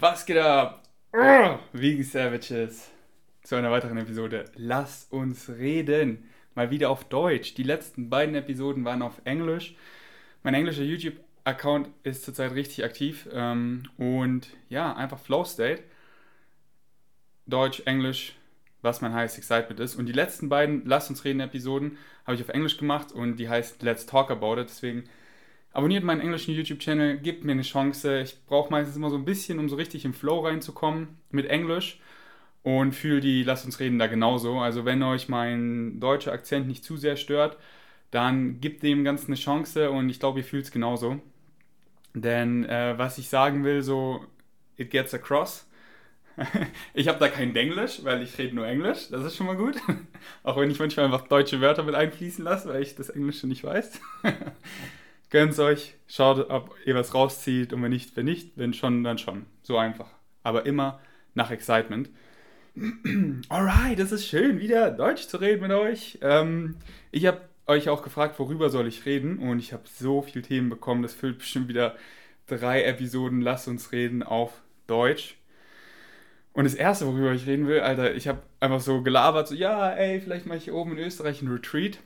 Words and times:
Was 0.00 0.24
geht 0.24 0.38
ab? 0.38 0.82
Vegan 1.74 2.04
Savages. 2.04 2.90
Zu 3.42 3.56
einer 3.56 3.70
weiteren 3.70 3.98
Episode. 3.98 4.46
Lass 4.56 5.06
uns 5.10 5.50
reden. 5.50 6.30
Mal 6.54 6.70
wieder 6.70 6.88
auf 6.88 7.04
Deutsch. 7.04 7.52
Die 7.52 7.64
letzten 7.64 8.08
beiden 8.08 8.34
Episoden 8.34 8.86
waren 8.86 9.02
auf 9.02 9.20
Englisch. 9.24 9.74
Mein 10.42 10.54
englischer 10.54 10.84
YouTube-Account 10.84 11.90
ist 12.02 12.24
zurzeit 12.24 12.52
richtig 12.52 12.82
aktiv. 12.82 13.28
Ähm, 13.30 13.82
und 13.98 14.48
ja, 14.70 14.96
einfach 14.96 15.18
Flow 15.18 15.44
State. 15.44 15.82
Deutsch, 17.44 17.82
Englisch, 17.84 18.36
was 18.80 19.02
mein 19.02 19.12
heißt 19.12 19.36
Excitement 19.36 19.80
ist. 19.80 19.96
Und 19.96 20.06
die 20.06 20.12
letzten 20.12 20.48
beiden 20.48 20.86
Lass 20.86 21.10
uns 21.10 21.26
reden 21.26 21.40
Episoden 21.40 21.98
habe 22.24 22.36
ich 22.36 22.40
auf 22.40 22.48
Englisch 22.48 22.78
gemacht 22.78 23.12
und 23.12 23.36
die 23.36 23.50
heißt 23.50 23.82
Let's 23.82 24.06
Talk 24.06 24.30
About 24.30 24.62
It. 24.62 24.70
Deswegen 24.70 25.04
abonniert 25.72 26.04
meinen 26.04 26.20
englischen 26.20 26.54
YouTube-Channel, 26.54 27.18
gebt 27.18 27.44
mir 27.44 27.52
eine 27.52 27.62
Chance. 27.62 28.20
Ich 28.20 28.44
brauche 28.46 28.70
meistens 28.70 28.96
immer 28.96 29.10
so 29.10 29.16
ein 29.16 29.24
bisschen, 29.24 29.58
um 29.58 29.68
so 29.68 29.76
richtig 29.76 30.04
im 30.04 30.14
Flow 30.14 30.40
reinzukommen 30.40 31.18
mit 31.30 31.46
Englisch 31.46 32.00
und 32.62 32.92
fühle 32.92 33.20
die 33.20 33.42
Lass 33.42 33.64
uns 33.64 33.80
reden 33.80 33.98
da 33.98 34.06
genauso. 34.06 34.58
Also 34.58 34.84
wenn 34.84 35.02
euch 35.02 35.28
mein 35.28 36.00
deutscher 36.00 36.32
Akzent 36.32 36.66
nicht 36.66 36.84
zu 36.84 36.96
sehr 36.96 37.16
stört, 37.16 37.56
dann 38.10 38.60
gebt 38.60 38.82
dem 38.82 39.04
Ganzen 39.04 39.28
eine 39.28 39.36
Chance 39.36 39.90
und 39.90 40.08
ich 40.10 40.18
glaube, 40.20 40.40
ihr 40.40 40.44
fühlt 40.44 40.64
es 40.64 40.72
genauso. 40.72 41.20
Denn 42.14 42.64
äh, 42.64 42.98
was 42.98 43.18
ich 43.18 43.28
sagen 43.28 43.64
will, 43.64 43.82
so, 43.82 44.24
it 44.76 44.90
gets 44.90 45.14
across. 45.14 45.68
ich 46.94 47.08
habe 47.08 47.18
da 47.18 47.28
kein 47.28 47.52
Denglisch, 47.54 48.02
weil 48.02 48.22
ich 48.22 48.36
rede 48.38 48.54
nur 48.56 48.66
Englisch. 48.66 49.08
Das 49.10 49.24
ist 49.24 49.36
schon 49.36 49.46
mal 49.46 49.56
gut. 49.56 49.76
Auch 50.42 50.56
wenn 50.56 50.70
ich 50.70 50.78
manchmal 50.78 51.06
einfach 51.06 51.28
deutsche 51.28 51.60
Wörter 51.60 51.84
mit 51.84 51.94
einfließen 51.94 52.44
lasse, 52.44 52.68
weil 52.68 52.82
ich 52.82 52.96
das 52.96 53.10
Englische 53.10 53.46
nicht 53.46 53.62
weiß. 53.62 54.00
Gönnt 55.30 55.56
euch, 55.60 55.94
schaut, 56.08 56.50
ob 56.50 56.74
ihr 56.84 56.96
was 56.96 57.14
rauszieht 57.14 57.72
und 57.72 57.82
wenn 57.82 57.90
nicht, 57.90 58.16
wenn 58.16 58.24
nicht, 58.24 58.52
wenn 58.56 58.74
schon, 58.74 59.04
dann 59.04 59.16
schon. 59.16 59.46
So 59.62 59.78
einfach. 59.78 60.08
Aber 60.42 60.66
immer 60.66 61.00
nach 61.34 61.52
Excitement. 61.52 62.10
Alright, 63.48 63.98
das 63.98 64.10
ist 64.10 64.26
schön, 64.26 64.58
wieder 64.58 64.90
Deutsch 64.90 65.28
zu 65.28 65.36
reden 65.36 65.62
mit 65.62 65.70
euch. 65.70 66.18
Ähm, 66.20 66.76
ich 67.12 67.26
habe 67.26 67.42
euch 67.66 67.88
auch 67.88 68.02
gefragt, 68.02 68.40
worüber 68.40 68.70
soll 68.70 68.88
ich 68.88 69.06
reden 69.06 69.38
und 69.38 69.60
ich 69.60 69.72
habe 69.72 69.84
so 69.86 70.22
viele 70.22 70.42
Themen 70.42 70.68
bekommen, 70.68 71.02
das 71.02 71.14
füllt 71.14 71.38
bestimmt 71.38 71.68
wieder 71.68 71.94
drei 72.46 72.82
Episoden 72.82 73.40
Lass 73.40 73.68
uns 73.68 73.92
reden 73.92 74.24
auf 74.24 74.60
Deutsch. 74.88 75.36
Und 76.52 76.64
das 76.64 76.74
erste, 76.74 77.06
worüber 77.06 77.32
ich 77.32 77.46
reden 77.46 77.68
will, 77.68 77.80
Alter, 77.80 78.14
ich 78.14 78.26
habe 78.26 78.42
einfach 78.58 78.80
so 78.80 79.02
gelabert, 79.02 79.46
so, 79.46 79.54
ja, 79.54 79.92
ey, 79.92 80.20
vielleicht 80.20 80.46
mache 80.46 80.58
ich 80.58 80.64
hier 80.64 80.74
oben 80.74 80.92
in 80.92 81.04
Österreich 81.04 81.40
einen 81.40 81.52
Retreat. 81.52 81.98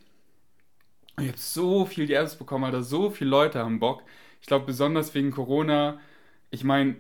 Ich 1.19 1.29
habe 1.29 1.39
so 1.39 1.87
viel 1.87 2.07
DMs 2.07 2.37
bekommen, 2.37 2.65
Alter, 2.65 2.83
so 2.83 3.11
viele 3.11 3.31
Leute 3.31 3.61
haben 3.61 3.79
Bock. 3.79 4.03
Ich 4.41 4.47
glaube, 4.47 4.67
besonders 4.67 5.15
wegen 5.15 5.31
Corona. 5.31 6.01
Ich 6.51 6.65
meine, 6.65 6.97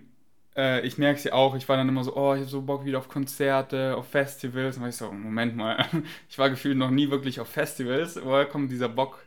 äh, 0.56 0.86
ich 0.86 0.98
merke 0.98 1.18
es 1.18 1.24
ja 1.24 1.32
auch, 1.32 1.54
ich 1.56 1.68
war 1.68 1.76
dann 1.76 1.88
immer 1.88 2.04
so, 2.04 2.16
oh, 2.16 2.34
ich 2.34 2.40
habe 2.40 2.50
so 2.50 2.62
Bock 2.62 2.84
wieder 2.84 2.98
auf 2.98 3.08
Konzerte, 3.08 3.96
auf 3.96 4.08
Festivals. 4.08 4.76
Und 4.78 4.88
ich 4.88 4.96
so, 4.96 5.10
Moment 5.12 5.56
mal, 5.56 5.84
ich 6.28 6.38
war 6.38 6.48
gefühlt 6.50 6.76
noch 6.78 6.90
nie 6.90 7.10
wirklich 7.10 7.40
auf 7.40 7.48
Festivals. 7.48 8.18
Woher 8.24 8.46
kommt 8.46 8.70
dieser 8.70 8.88
Bock, 8.88 9.24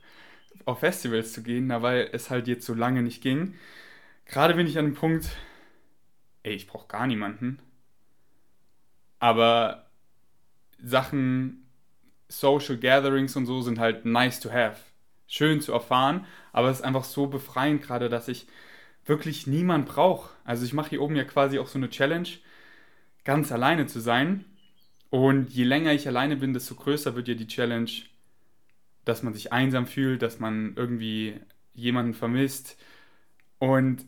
auf 0.66 0.79
Festivals 0.81 1.33
zu 1.33 1.44
gehen? 1.44 1.67
Na, 1.67 1.81
weil 1.83 2.09
es 2.13 2.29
halt 2.31 2.47
jetzt 2.47 2.66
so 2.66 2.73
lange 2.75 3.03
nicht 3.03 3.22
ging. 3.23 3.55
Gerade 4.27 4.55
bin 4.55 4.67
ich 4.67 4.79
an 4.79 4.85
dem 4.85 4.95
Punkt, 4.95 5.29
ey, 6.44 6.53
ich 6.55 6.66
brauche 6.67 6.88
gar 6.88 7.05
niemanden. 7.07 7.59
Aber 9.19 9.88
Sachen 10.83 11.66
Social 12.30 12.78
Gatherings 12.78 13.36
und 13.36 13.45
so 13.45 13.61
sind 13.61 13.80
halt 13.80 14.06
nice 14.06 14.39
to 14.39 14.52
have. 14.52 14.78
Schön 15.28 15.61
zu 15.61 15.73
erfahren, 15.73 16.25
aber 16.53 16.69
es 16.69 16.80
ist 16.80 16.86
einfach 16.86 17.03
so 17.03 17.28
befreiend 17.28 17.81
gerade, 17.81 18.09
dass 18.09 18.28
ich 18.28 18.47
wirklich 19.06 19.47
niemand 19.47 19.88
brauche. 19.88 20.30
Also 20.44 20.66
ich 20.66 20.73
mache 20.73 20.89
hier 20.92 21.02
oben 21.02 21.16
ja 21.16 21.23
quasi 21.23 21.59
auch 21.59 21.67
so 21.67 21.78
eine 21.78 21.89
Challenge, 21.89 22.30
ganz 23.23 23.52
alleine 23.52 23.88
zu 23.88 24.00
sein. 24.00 24.45
Und 25.09 25.50
je 25.50 25.64
länger 25.64 25.94
ich 25.94 26.08
alleine 26.08 26.36
bin, 26.38 26.53
desto 26.53 26.75
größer 26.75 27.16
wird 27.16 27.28
ja 27.28 27.34
die 27.34 27.47
Challenge, 27.47 27.89
dass 29.06 29.23
man 29.23 29.34
sich 29.34 29.53
einsam 29.53 29.88
fühlt, 29.88 30.22
dass 30.22 30.40
man 30.40 30.74
irgendwie 30.75 31.40
jemanden 31.74 32.13
vermisst. 32.13 32.78
Und 33.59 34.06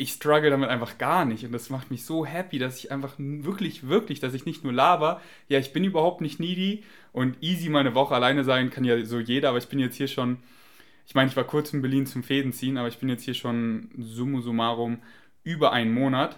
ich 0.00 0.12
struggle 0.12 0.50
damit 0.50 0.70
einfach 0.70 0.98
gar 0.98 1.24
nicht 1.24 1.44
und 1.44 1.52
das 1.52 1.70
macht 1.70 1.90
mich 1.90 2.04
so 2.04 2.24
happy, 2.24 2.58
dass 2.58 2.78
ich 2.78 2.90
einfach 2.90 3.14
wirklich, 3.18 3.88
wirklich, 3.88 4.20
dass 4.20 4.34
ich 4.34 4.46
nicht 4.46 4.64
nur 4.64 4.72
laber, 4.72 5.20
ja, 5.48 5.58
ich 5.58 5.72
bin 5.72 5.84
überhaupt 5.84 6.20
nicht 6.20 6.40
needy 6.40 6.84
und 7.12 7.36
easy 7.42 7.68
meine 7.68 7.94
Woche 7.94 8.14
alleine 8.14 8.44
sein 8.44 8.70
kann 8.70 8.84
ja 8.84 9.04
so 9.04 9.18
jeder, 9.18 9.50
aber 9.50 9.58
ich 9.58 9.68
bin 9.68 9.78
jetzt 9.78 9.96
hier 9.96 10.08
schon, 10.08 10.38
ich 11.06 11.14
meine, 11.14 11.28
ich 11.28 11.36
war 11.36 11.44
kurz 11.44 11.72
in 11.72 11.82
Berlin 11.82 12.06
zum 12.06 12.22
Fäden 12.22 12.52
ziehen, 12.52 12.78
aber 12.78 12.88
ich 12.88 12.98
bin 12.98 13.08
jetzt 13.08 13.24
hier 13.24 13.34
schon 13.34 13.90
summa 13.98 14.40
summarum 14.40 15.02
über 15.44 15.72
einen 15.72 15.92
Monat 15.92 16.36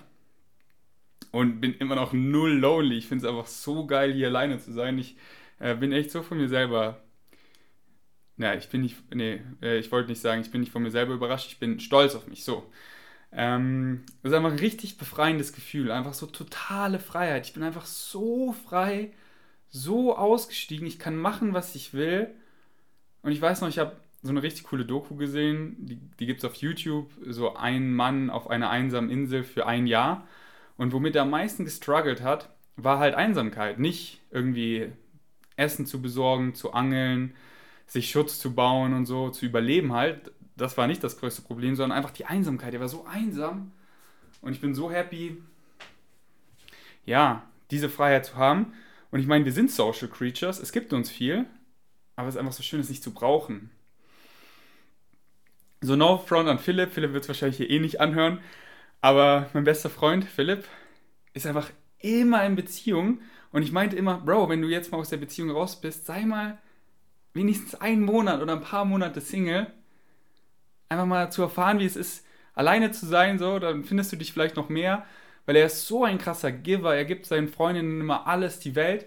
und 1.30 1.60
bin 1.60 1.74
immer 1.74 1.94
noch 1.96 2.12
null 2.12 2.52
lonely. 2.52 2.98
Ich 2.98 3.06
finde 3.06 3.26
es 3.26 3.30
einfach 3.30 3.46
so 3.46 3.86
geil, 3.86 4.12
hier 4.12 4.28
alleine 4.28 4.58
zu 4.58 4.72
sein. 4.72 4.98
Ich 4.98 5.16
äh, 5.60 5.74
bin 5.74 5.92
echt 5.92 6.10
so 6.10 6.22
von 6.22 6.38
mir 6.38 6.48
selber 6.48 7.02
ja, 8.38 8.54
ich 8.54 8.68
bin 8.68 8.80
nicht, 8.80 8.96
nee, 9.14 9.40
äh, 9.62 9.78
ich 9.78 9.92
wollte 9.92 10.10
nicht 10.10 10.20
sagen, 10.20 10.40
ich 10.40 10.50
bin 10.50 10.62
nicht 10.62 10.72
von 10.72 10.82
mir 10.82 10.90
selber 10.90 11.14
überrascht, 11.14 11.48
ich 11.52 11.58
bin 11.58 11.80
stolz 11.80 12.14
auf 12.14 12.26
mich, 12.26 12.44
so. 12.44 12.64
Ähm, 13.32 14.02
das 14.22 14.32
ist 14.32 14.36
einfach 14.36 14.52
ein 14.52 14.58
richtig 14.58 14.98
befreiendes 14.98 15.52
Gefühl. 15.52 15.90
Einfach 15.90 16.14
so 16.14 16.26
totale 16.26 16.98
Freiheit. 16.98 17.46
Ich 17.46 17.54
bin 17.54 17.62
einfach 17.62 17.86
so 17.86 18.52
frei, 18.52 19.12
so 19.70 20.16
ausgestiegen. 20.16 20.86
Ich 20.86 20.98
kann 20.98 21.16
machen, 21.16 21.54
was 21.54 21.74
ich 21.74 21.94
will. 21.94 22.28
Und 23.22 23.32
ich 23.32 23.40
weiß 23.40 23.60
noch, 23.60 23.68
ich 23.68 23.78
habe 23.78 23.96
so 24.22 24.30
eine 24.30 24.42
richtig 24.42 24.64
coole 24.64 24.84
Doku 24.84 25.16
gesehen. 25.16 25.76
Die, 25.78 25.96
die 25.96 26.26
gibt 26.26 26.40
es 26.40 26.44
auf 26.44 26.56
YouTube. 26.56 27.10
So 27.26 27.56
ein 27.56 27.94
Mann 27.94 28.30
auf 28.30 28.50
einer 28.50 28.70
einsamen 28.70 29.10
Insel 29.10 29.44
für 29.44 29.66
ein 29.66 29.86
Jahr. 29.86 30.26
Und 30.76 30.92
womit 30.92 31.16
er 31.16 31.22
am 31.22 31.30
meisten 31.30 31.64
gestruggelt 31.64 32.22
hat, 32.22 32.50
war 32.76 32.98
halt 32.98 33.14
Einsamkeit. 33.14 33.78
Nicht 33.78 34.20
irgendwie 34.30 34.92
Essen 35.56 35.86
zu 35.86 36.02
besorgen, 36.02 36.54
zu 36.54 36.72
angeln, 36.72 37.34
sich 37.86 38.10
Schutz 38.10 38.38
zu 38.38 38.54
bauen 38.54 38.94
und 38.94 39.06
so, 39.06 39.30
zu 39.30 39.46
überleben 39.46 39.92
halt 39.92 40.32
das 40.62 40.76
war 40.76 40.86
nicht 40.86 41.02
das 41.02 41.18
größte 41.18 41.42
Problem, 41.42 41.74
sondern 41.74 41.96
einfach 41.96 42.12
die 42.12 42.24
Einsamkeit. 42.24 42.72
Er 42.72 42.80
war 42.80 42.88
so 42.88 43.04
einsam 43.04 43.72
und 44.40 44.52
ich 44.52 44.60
bin 44.60 44.74
so 44.74 44.90
happy, 44.90 45.42
ja, 47.04 47.42
diese 47.70 47.88
Freiheit 47.88 48.26
zu 48.26 48.36
haben. 48.36 48.72
Und 49.10 49.20
ich 49.20 49.26
meine, 49.26 49.44
wir 49.44 49.52
sind 49.52 49.70
Social 49.70 50.08
Creatures, 50.08 50.60
es 50.60 50.72
gibt 50.72 50.92
uns 50.92 51.10
viel, 51.10 51.46
aber 52.16 52.28
es 52.28 52.34
ist 52.34 52.38
einfach 52.38 52.52
so 52.52 52.62
schön, 52.62 52.80
es 52.80 52.88
nicht 52.88 53.02
zu 53.02 53.12
brauchen. 53.12 53.70
So, 55.80 55.96
no 55.96 56.18
front 56.18 56.48
an 56.48 56.60
Philipp. 56.60 56.92
Philipp 56.92 57.12
wird 57.12 57.24
es 57.24 57.28
wahrscheinlich 57.28 57.56
hier 57.56 57.68
eh 57.68 57.80
nicht 57.80 58.00
anhören. 58.00 58.38
Aber 59.00 59.50
mein 59.52 59.64
bester 59.64 59.90
Freund, 59.90 60.24
Philipp, 60.24 60.64
ist 61.34 61.44
einfach 61.44 61.70
immer 61.98 62.46
in 62.46 62.54
Beziehung. 62.54 63.20
Und 63.50 63.62
ich 63.62 63.72
meinte 63.72 63.96
immer, 63.96 64.18
Bro, 64.18 64.48
wenn 64.48 64.62
du 64.62 64.68
jetzt 64.68 64.92
mal 64.92 64.98
aus 64.98 65.08
der 65.08 65.16
Beziehung 65.16 65.50
raus 65.50 65.80
bist, 65.80 66.06
sei 66.06 66.24
mal 66.24 66.58
wenigstens 67.34 67.74
einen 67.74 68.02
Monat 68.02 68.40
oder 68.40 68.52
ein 68.52 68.60
paar 68.60 68.84
Monate 68.84 69.20
Single 69.20 69.66
einfach 70.92 71.06
mal 71.06 71.32
zu 71.32 71.42
erfahren, 71.42 71.78
wie 71.78 71.86
es 71.86 71.96
ist, 71.96 72.24
alleine 72.54 72.90
zu 72.90 73.06
sein, 73.06 73.38
so, 73.38 73.58
dann 73.58 73.84
findest 73.84 74.12
du 74.12 74.16
dich 74.16 74.32
vielleicht 74.32 74.56
noch 74.56 74.68
mehr, 74.68 75.04
weil 75.46 75.56
er 75.56 75.66
ist 75.66 75.86
so 75.86 76.04
ein 76.04 76.18
krasser 76.18 76.52
Giver, 76.52 76.94
er 76.94 77.04
gibt 77.04 77.26
seinen 77.26 77.48
Freundinnen 77.48 78.00
immer 78.00 78.26
alles, 78.26 78.58
die 78.60 78.74
Welt. 78.74 79.06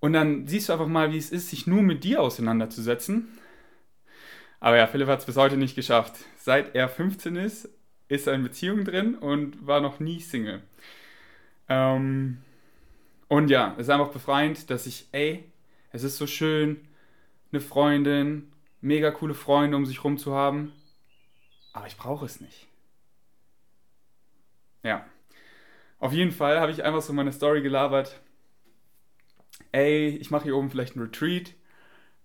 Und 0.00 0.12
dann 0.12 0.46
siehst 0.46 0.68
du 0.68 0.74
einfach 0.74 0.86
mal, 0.86 1.12
wie 1.12 1.18
es 1.18 1.30
ist, 1.30 1.48
sich 1.48 1.66
nur 1.66 1.82
mit 1.82 2.04
dir 2.04 2.20
auseinanderzusetzen. 2.20 3.38
Aber 4.60 4.76
ja, 4.76 4.86
Philipp 4.86 5.08
hat 5.08 5.20
es 5.20 5.26
bis 5.26 5.36
heute 5.36 5.56
nicht 5.56 5.74
geschafft. 5.74 6.16
Seit 6.36 6.74
er 6.74 6.88
15 6.88 7.36
ist, 7.36 7.68
ist 8.08 8.26
er 8.26 8.34
in 8.34 8.42
Beziehung 8.42 8.84
drin 8.84 9.14
und 9.14 9.66
war 9.66 9.80
noch 9.80 10.00
nie 10.00 10.20
Single. 10.20 10.62
Ähm, 11.68 12.38
und 13.28 13.48
ja, 13.48 13.74
es 13.78 13.86
ist 13.86 13.90
einfach 13.90 14.10
befreiend, 14.12 14.68
dass 14.68 14.86
ich, 14.86 15.06
ey, 15.12 15.44
es 15.92 16.02
ist 16.02 16.18
so 16.18 16.26
schön, 16.26 16.80
eine 17.52 17.60
Freundin, 17.60 18.52
mega 18.82 19.10
coole 19.10 19.34
Freunde 19.34 19.76
um 19.76 19.86
sich 19.86 20.04
rum 20.04 20.18
zu 20.18 20.34
haben 20.34 20.72
aber 21.74 21.86
ich 21.86 21.98
brauche 21.98 22.24
es 22.24 22.40
nicht. 22.40 22.66
Ja. 24.82 25.04
Auf 25.98 26.12
jeden 26.12 26.32
Fall 26.32 26.60
habe 26.60 26.72
ich 26.72 26.82
einfach 26.82 27.02
so 27.02 27.12
meine 27.12 27.32
Story 27.32 27.60
gelabert. 27.60 28.20
Ey, 29.72 30.08
ich 30.08 30.30
mache 30.30 30.44
hier 30.44 30.56
oben 30.56 30.70
vielleicht 30.70 30.96
einen 30.96 31.04
Retreat. 31.06 31.52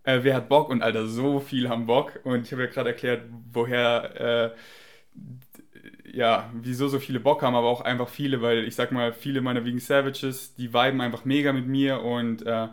Äh, 0.03 0.19
wer 0.23 0.35
hat 0.35 0.49
Bock? 0.49 0.69
Und 0.69 0.81
Alter, 0.81 1.07
so 1.07 1.39
viel 1.39 1.67
haben 1.67 1.87
Bock. 1.87 2.19
Und 2.23 2.45
ich 2.45 2.51
habe 2.51 2.63
ja 2.63 2.69
gerade 2.69 2.89
erklärt, 2.89 3.23
woher, 3.51 4.55
äh, 4.55 6.11
ja, 6.11 6.49
wieso 6.53 6.87
so 6.87 6.99
viele 6.99 7.19
Bock 7.19 7.41
haben, 7.41 7.55
aber 7.55 7.67
auch 7.67 7.81
einfach 7.81 8.09
viele, 8.09 8.41
weil 8.41 8.65
ich 8.65 8.75
sag 8.75 8.91
mal, 8.91 9.13
viele 9.13 9.41
meiner 9.41 9.65
Vegan 9.65 9.79
Savages, 9.79 10.55
die 10.55 10.73
viben 10.73 11.01
einfach 11.01 11.25
mega 11.25 11.53
mit 11.53 11.67
mir 11.67 12.01
und 12.01 12.45
äh, 12.45 12.67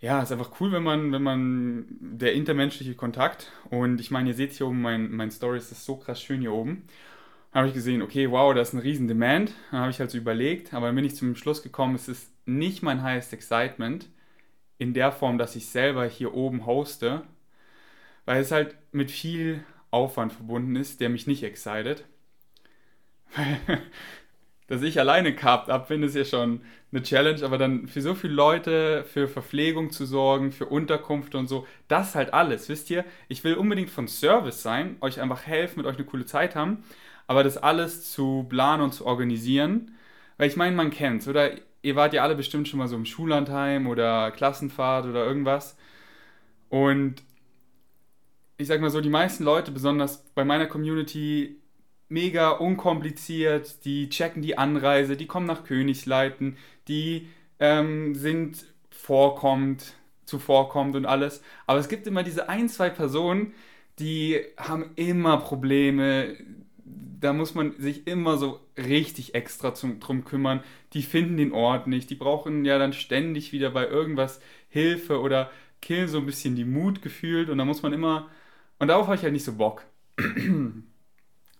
ja, 0.00 0.22
ist 0.22 0.32
einfach 0.32 0.60
cool, 0.60 0.72
wenn 0.72 0.82
man, 0.82 1.12
wenn 1.12 1.22
man 1.22 1.86
der 2.00 2.32
intermenschliche 2.32 2.94
Kontakt 2.94 3.52
und 3.70 4.00
ich 4.00 4.10
meine, 4.10 4.30
ihr 4.30 4.34
seht 4.34 4.52
hier 4.52 4.66
oben 4.66 4.80
mein, 4.80 5.10
mein 5.12 5.30
Story, 5.30 5.58
ist 5.58 5.84
so 5.84 5.96
krass 5.96 6.22
schön 6.22 6.40
hier 6.40 6.52
oben. 6.52 6.84
Habe 7.52 7.68
ich 7.68 7.74
gesehen, 7.74 8.02
okay, 8.02 8.30
wow, 8.30 8.54
da 8.54 8.60
ist 8.62 8.72
ein 8.72 8.78
riesen 8.78 9.08
Demand. 9.08 9.52
Dann 9.70 9.80
habe 9.80 9.90
ich 9.90 10.00
halt 10.00 10.10
so 10.10 10.18
überlegt, 10.18 10.72
aber 10.72 10.86
dann 10.86 10.94
bin 10.96 11.04
ich 11.04 11.16
zum 11.16 11.36
Schluss 11.36 11.62
gekommen, 11.62 11.94
es 11.96 12.08
ist 12.08 12.30
nicht 12.46 12.82
mein 12.82 13.02
highest 13.02 13.32
excitement 13.32 14.08
in 14.78 14.94
der 14.94 15.12
Form, 15.12 15.36
dass 15.38 15.56
ich 15.56 15.68
selber 15.68 16.06
hier 16.06 16.34
oben 16.34 16.64
hoste, 16.64 17.22
weil 18.24 18.40
es 18.40 18.52
halt 18.52 18.76
mit 18.92 19.10
viel 19.10 19.64
Aufwand 19.90 20.32
verbunden 20.32 20.76
ist, 20.76 21.00
der 21.00 21.10
mich 21.10 21.26
nicht 21.26 21.42
excited. 21.42 22.04
dass 24.70 24.82
ich 24.82 25.00
alleine 25.00 25.34
carbt 25.34 25.68
abbinde, 25.68 26.06
ist 26.06 26.14
ja 26.14 26.24
schon 26.24 26.60
eine 26.92 27.02
Challenge, 27.02 27.44
aber 27.44 27.58
dann 27.58 27.88
für 27.88 28.00
so 28.00 28.14
viele 28.14 28.34
Leute, 28.34 29.04
für 29.04 29.26
Verpflegung 29.26 29.90
zu 29.90 30.06
sorgen, 30.06 30.52
für 30.52 30.66
Unterkunft 30.66 31.34
und 31.34 31.48
so, 31.48 31.66
das 31.88 32.14
halt 32.14 32.32
alles, 32.32 32.68
wisst 32.68 32.88
ihr? 32.88 33.04
Ich 33.26 33.42
will 33.42 33.54
unbedingt 33.54 33.90
von 33.90 34.06
Service 34.06 34.62
sein, 34.62 34.96
euch 35.00 35.20
einfach 35.20 35.44
helfen, 35.44 35.78
mit 35.78 35.86
euch 35.86 35.96
eine 35.96 36.06
coole 36.06 36.24
Zeit 36.24 36.54
haben, 36.54 36.84
aber 37.26 37.42
das 37.42 37.58
alles 37.58 38.12
zu 38.12 38.46
planen 38.48 38.84
und 38.84 38.94
zu 38.94 39.06
organisieren, 39.06 39.96
weil 40.38 40.48
ich 40.48 40.56
meine, 40.56 40.76
man 40.76 40.90
kennt's, 40.90 41.26
oder? 41.26 41.50
Ihr 41.82 41.96
wart 41.96 42.12
ja 42.12 42.22
alle 42.22 42.36
bestimmt 42.36 42.68
schon 42.68 42.78
mal 42.78 42.86
so 42.86 42.94
im 42.94 43.06
Schullandheim 43.06 43.88
oder 43.88 44.30
Klassenfahrt 44.30 45.04
oder 45.04 45.24
irgendwas 45.26 45.76
und 46.68 47.24
ich 48.56 48.68
sag 48.68 48.80
mal 48.80 48.90
so, 48.90 49.00
die 49.00 49.10
meisten 49.10 49.42
Leute, 49.42 49.72
besonders 49.72 50.22
bei 50.34 50.44
meiner 50.44 50.66
Community, 50.66 51.59
mega 52.10 52.50
unkompliziert, 52.50 53.84
die 53.84 54.08
checken 54.10 54.42
die 54.42 54.58
Anreise, 54.58 55.16
die 55.16 55.26
kommen 55.26 55.46
nach 55.46 55.64
Königsleiten, 55.64 56.56
die 56.88 57.28
ähm, 57.58 58.14
sind 58.14 58.66
vorkommt, 58.90 59.94
zuvorkommt 60.24 60.96
und 60.96 61.06
alles. 61.06 61.42
Aber 61.66 61.78
es 61.78 61.88
gibt 61.88 62.06
immer 62.06 62.22
diese 62.22 62.48
ein, 62.48 62.68
zwei 62.68 62.90
Personen, 62.90 63.54
die 63.98 64.40
haben 64.56 64.90
immer 64.96 65.36
Probleme. 65.38 66.36
Da 66.84 67.32
muss 67.32 67.54
man 67.54 67.78
sich 67.78 68.06
immer 68.06 68.38
so 68.38 68.60
richtig 68.76 69.34
extra 69.34 69.74
zum, 69.74 70.00
drum 70.00 70.24
kümmern. 70.24 70.62
Die 70.94 71.02
finden 71.02 71.36
den 71.36 71.52
Ort 71.52 71.86
nicht. 71.86 72.10
Die 72.10 72.14
brauchen 72.14 72.64
ja 72.64 72.78
dann 72.78 72.92
ständig 72.92 73.52
wieder 73.52 73.70
bei 73.70 73.86
irgendwas 73.86 74.40
Hilfe 74.68 75.20
oder 75.20 75.50
killen 75.82 76.08
so 76.08 76.18
ein 76.18 76.26
bisschen 76.26 76.56
die 76.56 76.64
Mut 76.64 77.02
gefühlt. 77.02 77.50
Und 77.50 77.58
da 77.58 77.64
muss 77.64 77.82
man 77.82 77.92
immer. 77.92 78.30
Und 78.78 78.88
darauf 78.88 79.06
habe 79.06 79.16
ich 79.16 79.22
halt 79.22 79.34
nicht 79.34 79.44
so 79.44 79.54
Bock. 79.54 79.84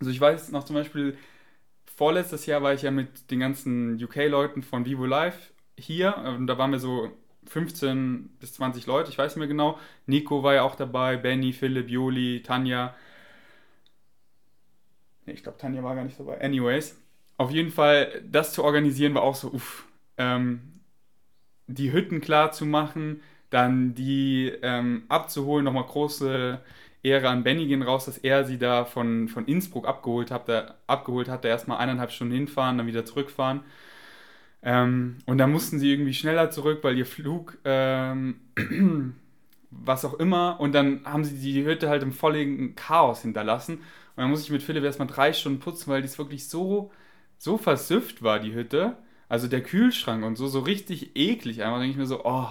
Also 0.00 0.10
ich 0.10 0.20
weiß 0.20 0.50
noch 0.52 0.64
zum 0.64 0.74
Beispiel, 0.76 1.16
vorletztes 1.96 2.46
Jahr 2.46 2.62
war 2.62 2.72
ich 2.74 2.82
ja 2.82 2.90
mit 2.90 3.30
den 3.30 3.40
ganzen 3.40 4.02
UK-Leuten 4.02 4.62
von 4.62 4.86
Vivo 4.86 5.06
Live 5.06 5.52
hier 5.78 6.16
und 6.16 6.46
da 6.46 6.58
waren 6.58 6.72
wir 6.72 6.78
so 6.78 7.10
15 7.46 8.36
bis 8.38 8.54
20 8.54 8.86
Leute, 8.86 9.10
ich 9.10 9.18
weiß 9.18 9.32
nicht 9.32 9.40
mehr 9.40 9.48
genau. 9.48 9.78
Nico 10.06 10.42
war 10.42 10.54
ja 10.54 10.62
auch 10.62 10.74
dabei, 10.76 11.16
Benny, 11.16 11.52
Philipp, 11.52 11.88
Joli, 11.90 12.42
Tanja. 12.42 12.94
Nee, 15.26 15.32
ich 15.32 15.42
glaube, 15.42 15.58
Tanja 15.58 15.82
war 15.82 15.94
gar 15.94 16.04
nicht 16.04 16.18
dabei. 16.18 16.40
Anyways, 16.40 16.98
auf 17.36 17.50
jeden 17.50 17.70
Fall, 17.70 18.22
das 18.24 18.52
zu 18.52 18.64
organisieren 18.64 19.14
war 19.14 19.22
auch 19.22 19.34
so, 19.34 19.48
uff. 19.52 19.86
Ähm, 20.16 20.80
die 21.66 21.92
Hütten 21.92 22.20
klar 22.20 22.52
zu 22.52 22.66
machen, 22.66 23.22
dann 23.48 23.94
die 23.94 24.52
ähm, 24.62 25.04
abzuholen, 25.08 25.64
nochmal 25.64 25.84
große 25.84 26.60
Ehre 27.02 27.28
an 27.28 27.42
Benny 27.42 27.66
gehen 27.66 27.82
raus, 27.82 28.04
dass 28.06 28.18
er 28.18 28.44
sie 28.44 28.58
da 28.58 28.84
von, 28.84 29.28
von 29.28 29.46
Innsbruck 29.46 29.86
abgeholt 29.86 30.30
hat. 30.30 30.48
Der, 30.48 30.76
abgeholt 30.86 31.28
hat, 31.28 31.44
der 31.44 31.50
erstmal 31.52 31.78
eineinhalb 31.78 32.12
Stunden 32.12 32.34
hinfahren, 32.34 32.78
dann 32.78 32.86
wieder 32.86 33.04
zurückfahren. 33.04 33.62
Ähm, 34.62 35.18
und 35.26 35.38
dann 35.38 35.52
mussten 35.52 35.78
sie 35.78 35.90
irgendwie 35.90 36.14
schneller 36.14 36.50
zurück, 36.50 36.80
weil 36.82 36.98
ihr 36.98 37.06
Flug, 37.06 37.56
ähm, 37.64 38.40
was 39.70 40.04
auch 40.04 40.14
immer, 40.14 40.60
und 40.60 40.72
dann 40.72 41.00
haben 41.04 41.24
sie 41.24 41.38
die 41.38 41.64
Hütte 41.64 41.88
halt 41.88 42.02
im 42.02 42.12
vollen 42.12 42.74
Chaos 42.74 43.22
hinterlassen. 43.22 43.78
Und 43.78 43.82
dann 44.16 44.30
muss 44.30 44.42
ich 44.42 44.50
mit 44.50 44.62
Philipp 44.62 44.84
erstmal 44.84 45.08
drei 45.08 45.32
Stunden 45.32 45.60
putzen, 45.60 45.90
weil 45.90 46.02
die 46.02 46.18
wirklich 46.18 46.48
so, 46.48 46.90
so 47.38 47.56
versüfft 47.56 48.22
war, 48.22 48.40
die 48.40 48.54
Hütte. 48.54 48.96
Also 49.28 49.48
der 49.48 49.62
Kühlschrank 49.62 50.24
und 50.24 50.36
so, 50.36 50.48
so 50.48 50.60
richtig 50.60 51.16
eklig. 51.16 51.62
Einmal 51.62 51.80
denke 51.80 51.92
ich 51.92 51.98
mir 51.98 52.06
so, 52.06 52.24
oh, 52.24 52.48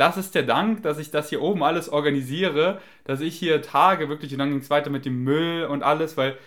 das 0.00 0.16
ist 0.16 0.34
der 0.34 0.44
Dank, 0.44 0.82
dass 0.82 0.98
ich 0.98 1.10
das 1.10 1.28
hier 1.28 1.42
oben 1.42 1.62
alles 1.62 1.90
organisiere, 1.90 2.80
dass 3.04 3.20
ich 3.20 3.38
hier 3.38 3.60
Tage 3.60 4.08
wirklich, 4.08 4.32
und 4.32 4.38
dann 4.38 4.50
ging 4.50 4.60
es 4.60 4.70
weiter 4.70 4.90
mit 4.90 5.04
dem 5.04 5.22
Müll 5.22 5.64
und 5.64 5.82
alles, 5.82 6.16
weil 6.16 6.38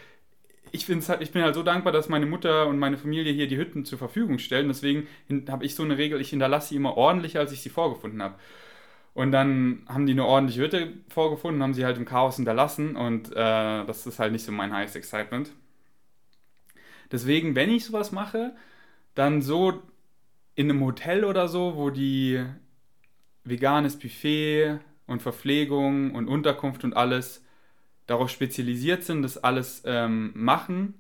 ich, 0.71 0.89
halt, 0.89 1.21
ich 1.21 1.31
bin 1.31 1.44
halt 1.44 1.53
so 1.53 1.61
dankbar, 1.61 1.94
dass 1.94 2.09
meine 2.09 2.25
Mutter 2.25 2.65
und 2.67 2.79
meine 2.79 2.97
Familie 2.97 3.31
hier 3.31 3.47
die 3.47 3.57
Hütten 3.57 3.85
zur 3.85 4.00
Verfügung 4.00 4.39
stellen. 4.39 4.69
Deswegen 4.69 5.07
habe 5.47 5.65
ich 5.65 5.75
so 5.75 5.83
eine 5.83 6.00
Regel, 6.00 6.19
ich 6.19 6.31
hinterlasse 6.31 6.69
sie 6.69 6.77
immer 6.77 6.97
ordentlicher, 6.97 7.41
als 7.41 7.51
ich 7.51 7.61
sie 7.61 7.69
vorgefunden 7.69 8.23
habe. 8.23 8.35
Und 9.13 9.31
dann 9.31 9.83
haben 9.88 10.07
die 10.07 10.13
eine 10.13 10.25
ordentliche 10.25 10.61
Hütte 10.61 10.94
vorgefunden, 11.09 11.61
haben 11.61 11.75
sie 11.75 11.85
halt 11.85 11.97
im 11.97 12.05
Chaos 12.05 12.38
hinterlassen 12.38 12.95
und 12.95 13.31
äh, 13.33 13.85
das 13.85 14.07
ist 14.07 14.17
halt 14.17 14.31
nicht 14.31 14.45
so 14.45 14.51
mein 14.51 14.73
highest 14.73 14.95
excitement. 14.95 15.51
Deswegen, 17.11 17.55
wenn 17.55 17.69
ich 17.69 17.85
sowas 17.85 18.11
mache, 18.11 18.55
dann 19.13 19.44
so 19.44 19.83
in 20.55 20.71
einem 20.71 20.83
Hotel 20.83 21.23
oder 21.23 21.47
so, 21.47 21.75
wo 21.75 21.91
die 21.91 22.44
veganes 23.44 23.98
Buffet 23.98 24.80
und 25.07 25.22
Verpflegung 25.22 26.16
und 26.16 26.28
Unterkunft 26.28 26.84
und 26.84 26.95
alles 26.95 27.44
darauf 28.07 28.30
spezialisiert 28.30 29.04
sind, 29.04 29.22
das 29.22 29.38
alles 29.38 29.84
ähm, 29.86 30.31
machen. 30.36 30.95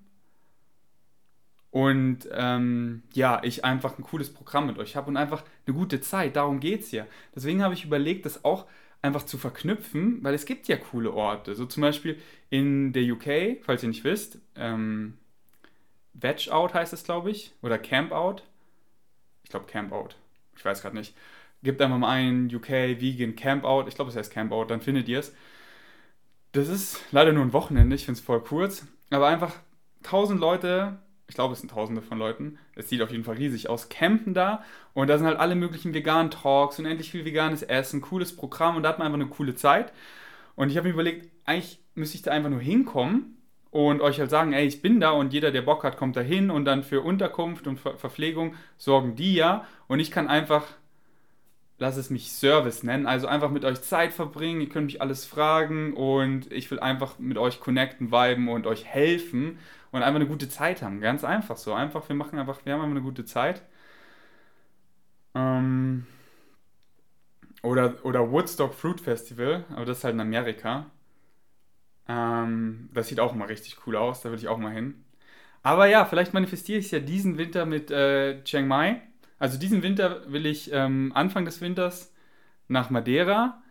Und 1.71 2.29
ähm, 2.31 3.01
ja, 3.13 3.41
ich 3.43 3.65
einfach 3.65 3.97
ein 3.97 4.03
cooles 4.03 4.31
Programm 4.31 4.67
mit 4.67 4.77
euch 4.77 4.95
habe 4.95 5.09
und 5.09 5.17
einfach 5.17 5.43
eine 5.65 5.75
gute 5.75 6.01
Zeit. 6.01 6.35
Darum 6.35 6.59
geht 6.59 6.81
es 6.81 6.91
ja. 6.91 7.07
Deswegen 7.35 7.63
habe 7.63 7.73
ich 7.73 7.83
überlegt, 7.83 8.25
das 8.25 8.45
auch 8.45 8.67
einfach 9.01 9.23
zu 9.23 9.37
verknüpfen, 9.37 10.23
weil 10.23 10.33
es 10.33 10.45
gibt 10.45 10.67
ja 10.67 10.77
coole 10.77 11.11
Orte. 11.11 11.55
So 11.55 11.65
zum 11.65 11.81
Beispiel 11.81 12.19
in 12.49 12.93
der 12.93 13.03
UK, 13.11 13.63
falls 13.63 13.83
ihr 13.83 13.89
nicht 13.89 14.03
wisst, 14.03 14.37
ähm, 14.55 15.17
Veg 16.13 16.49
Out 16.51 16.73
heißt 16.73 16.93
es, 16.93 17.03
glaube 17.03 17.31
ich, 17.31 17.53
oder 17.61 17.77
Camp 17.79 18.11
Out. 18.11 18.43
Ich 19.43 19.49
glaube 19.49 19.65
Camp 19.65 19.91
Out. 19.91 20.15
Ich 20.55 20.63
weiß 20.63 20.81
gerade 20.81 20.95
nicht. 20.95 21.15
Gebt 21.63 21.81
einfach 21.81 21.97
mal 21.97 22.09
ein 22.09 22.53
UK 22.53 22.69
Vegan 22.69 23.35
Campout. 23.35 23.85
Ich 23.87 23.95
glaube, 23.95 24.11
es 24.11 24.17
heißt 24.17 24.31
Campout, 24.31 24.65
dann 24.65 24.81
findet 24.81 25.07
ihr 25.07 25.19
es. 25.19 25.33
Das 26.51 26.67
ist 26.67 27.01
leider 27.11 27.33
nur 27.33 27.43
ein 27.43 27.53
Wochenende, 27.53 27.95
ich 27.95 28.05
finde 28.05 28.19
es 28.19 28.25
voll 28.25 28.41
kurz. 28.41 28.85
Aber 29.09 29.27
einfach 29.27 29.55
1000 30.03 30.39
Leute, 30.39 30.99
ich 31.27 31.35
glaube, 31.35 31.53
es 31.53 31.61
sind 31.61 31.71
Tausende 31.71 32.01
von 32.01 32.19
Leuten, 32.19 32.59
es 32.75 32.89
sieht 32.89 33.01
auf 33.01 33.11
jeden 33.11 33.23
Fall 33.23 33.37
riesig 33.37 33.69
aus, 33.69 33.89
campen 33.89 34.33
da. 34.33 34.63
Und 34.93 35.07
da 35.07 35.17
sind 35.17 35.25
halt 35.25 35.39
alle 35.39 35.55
möglichen 35.55 35.93
veganen 35.93 36.29
Talks, 36.29 36.77
unendlich 36.77 37.09
viel 37.09 37.25
veganes 37.25 37.63
Essen, 37.63 38.01
cooles 38.01 38.35
Programm 38.35 38.75
und 38.75 38.83
da 38.83 38.89
hat 38.89 38.99
man 38.99 39.07
einfach 39.07 39.19
eine 39.19 39.29
coole 39.29 39.55
Zeit. 39.55 39.93
Und 40.55 40.69
ich 40.69 40.77
habe 40.77 40.87
mir 40.87 40.93
überlegt, 40.93 41.31
eigentlich 41.45 41.79
müsste 41.95 42.17
ich 42.17 42.21
da 42.21 42.31
einfach 42.31 42.49
nur 42.49 42.59
hinkommen 42.59 43.37
und 43.71 44.01
euch 44.01 44.19
halt 44.19 44.29
sagen, 44.29 44.53
ey, 44.53 44.67
ich 44.67 44.83
bin 44.83 44.99
da 44.99 45.11
und 45.11 45.33
jeder, 45.33 45.51
der 45.51 45.63
Bock 45.63 45.83
hat, 45.83 45.97
kommt 45.97 46.15
da 46.15 46.21
hin 46.21 46.51
und 46.51 46.65
dann 46.65 46.83
für 46.83 47.01
Unterkunft 47.01 47.65
und 47.65 47.79
Ver 47.79 47.97
Verpflegung 47.97 48.53
sorgen 48.77 49.15
die 49.15 49.33
ja. 49.33 49.65
Und 49.87 49.99
ich 49.99 50.11
kann 50.11 50.27
einfach 50.27 50.65
lass 51.77 51.97
es 51.97 52.09
mich 52.09 52.31
Service 52.31 52.83
nennen. 52.83 53.07
Also 53.07 53.27
einfach 53.27 53.49
mit 53.51 53.65
euch 53.65 53.81
Zeit 53.81 54.13
verbringen, 54.13 54.61
ihr 54.61 54.69
könnt 54.69 54.85
mich 54.87 55.01
alles 55.01 55.25
fragen 55.25 55.93
und 55.93 56.51
ich 56.51 56.69
will 56.71 56.79
einfach 56.79 57.19
mit 57.19 57.37
euch 57.37 57.59
connecten, 57.59 58.11
viben 58.11 58.49
und 58.49 58.67
euch 58.67 58.85
helfen 58.85 59.59
und 59.91 60.03
einfach 60.03 60.19
eine 60.19 60.27
gute 60.27 60.49
Zeit 60.49 60.81
haben. 60.81 61.01
Ganz 61.01 61.23
einfach 61.23 61.57
so. 61.57 61.73
Einfach, 61.73 62.07
wir 62.09 62.15
machen 62.15 62.39
einfach, 62.39 62.65
wir 62.65 62.73
haben 62.73 62.81
einfach 62.81 62.91
eine 62.91 63.01
gute 63.01 63.25
Zeit. 63.25 63.61
Ähm, 65.35 66.05
oder, 67.63 67.95
oder 68.05 68.31
Woodstock 68.31 68.73
Fruit 68.73 69.01
Festival, 69.01 69.65
aber 69.71 69.85
das 69.85 69.99
ist 69.99 70.03
halt 70.03 70.15
in 70.15 70.21
Amerika. 70.21 70.87
Ähm, 72.07 72.89
das 72.93 73.07
sieht 73.07 73.19
auch 73.19 73.33
mal 73.33 73.47
richtig 73.47 73.77
cool 73.87 73.95
aus, 73.95 74.21
da 74.21 74.31
will 74.31 74.37
ich 74.37 74.47
auch 74.47 74.57
mal 74.57 74.73
hin. 74.73 75.03
Aber 75.63 75.87
ja, 75.87 76.05
vielleicht 76.05 76.33
manifestiere 76.33 76.79
ich 76.79 76.85
es 76.85 76.91
ja 76.91 76.99
diesen 76.99 77.37
Winter 77.37 77.65
mit 77.65 77.89
äh, 77.89 78.43
Chiang 78.43 78.67
Mai 78.67 79.01
also 79.43 79.59
diesen 79.59 79.83
Winter 79.83 80.21
will 80.31 80.45
ich 80.45 80.71
ähm, 80.71 81.11
Anfang 81.13 81.43
des 81.43 81.59
Winters 81.59 82.13
nach 82.69 82.89
Madeira 82.89 83.61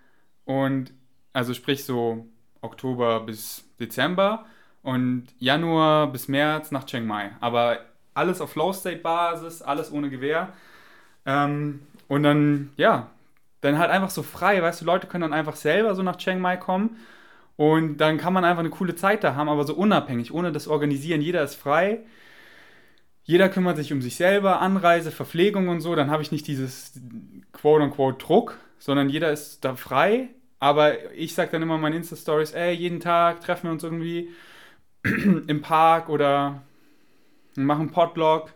und 0.44 0.92
also 1.32 1.54
sprich 1.54 1.86
so 1.86 2.26
Oktober 2.60 3.20
bis 3.20 3.64
Dezember 3.80 4.44
und 4.82 5.28
Januar 5.38 6.12
bis 6.12 6.28
März 6.28 6.72
nach 6.72 6.84
Chiang 6.84 7.06
Mai. 7.06 7.30
Aber 7.40 7.78
alles 8.12 8.42
auf 8.42 8.52
Flow 8.52 8.74
State 8.74 8.98
Basis, 8.98 9.62
alles 9.62 9.90
ohne 9.90 10.10
Gewehr. 10.10 10.52
Ähm, 11.24 11.80
und 12.06 12.22
dann, 12.22 12.72
ja, 12.76 13.08
dann 13.62 13.78
halt 13.78 13.90
einfach 13.90 14.10
so 14.10 14.22
frei, 14.22 14.60
weißt 14.60 14.82
du, 14.82 14.84
Leute 14.84 15.06
können 15.06 15.22
dann 15.22 15.32
einfach 15.32 15.56
selber 15.56 15.94
so 15.94 16.02
nach 16.02 16.16
Chiang 16.16 16.38
Mai 16.38 16.58
kommen 16.58 16.98
und 17.56 17.96
dann 17.96 18.18
kann 18.18 18.34
man 18.34 18.44
einfach 18.44 18.60
eine 18.60 18.68
coole 18.68 18.94
Zeit 18.94 19.24
da 19.24 19.36
haben, 19.36 19.48
aber 19.48 19.64
so 19.64 19.74
unabhängig, 19.74 20.34
ohne 20.34 20.52
das 20.52 20.68
Organisieren. 20.68 21.22
Jeder 21.22 21.42
ist 21.42 21.54
frei 21.54 22.00
jeder 23.32 23.48
kümmert 23.48 23.78
sich 23.78 23.94
um 23.94 24.02
sich 24.02 24.16
selber, 24.16 24.60
Anreise, 24.60 25.10
Verpflegung 25.10 25.68
und 25.68 25.80
so, 25.80 25.94
dann 25.94 26.10
habe 26.10 26.22
ich 26.22 26.32
nicht 26.32 26.46
dieses 26.46 27.00
quote-unquote 27.52 28.18
Druck, 28.18 28.58
sondern 28.78 29.08
jeder 29.08 29.32
ist 29.32 29.64
da 29.64 29.74
frei. 29.74 30.28
Aber 30.58 31.10
ich 31.14 31.34
sage 31.34 31.50
dann 31.52 31.62
immer 31.62 31.76
in 31.76 31.80
meinen 31.80 31.96
Insta-Stories, 31.96 32.52
ey, 32.52 32.74
jeden 32.74 33.00
Tag 33.00 33.40
treffen 33.40 33.68
wir 33.68 33.72
uns 33.72 33.84
irgendwie 33.84 34.28
im 35.02 35.62
Park 35.62 36.10
oder 36.10 36.60
machen 37.54 37.90
Podlog. 37.90 38.52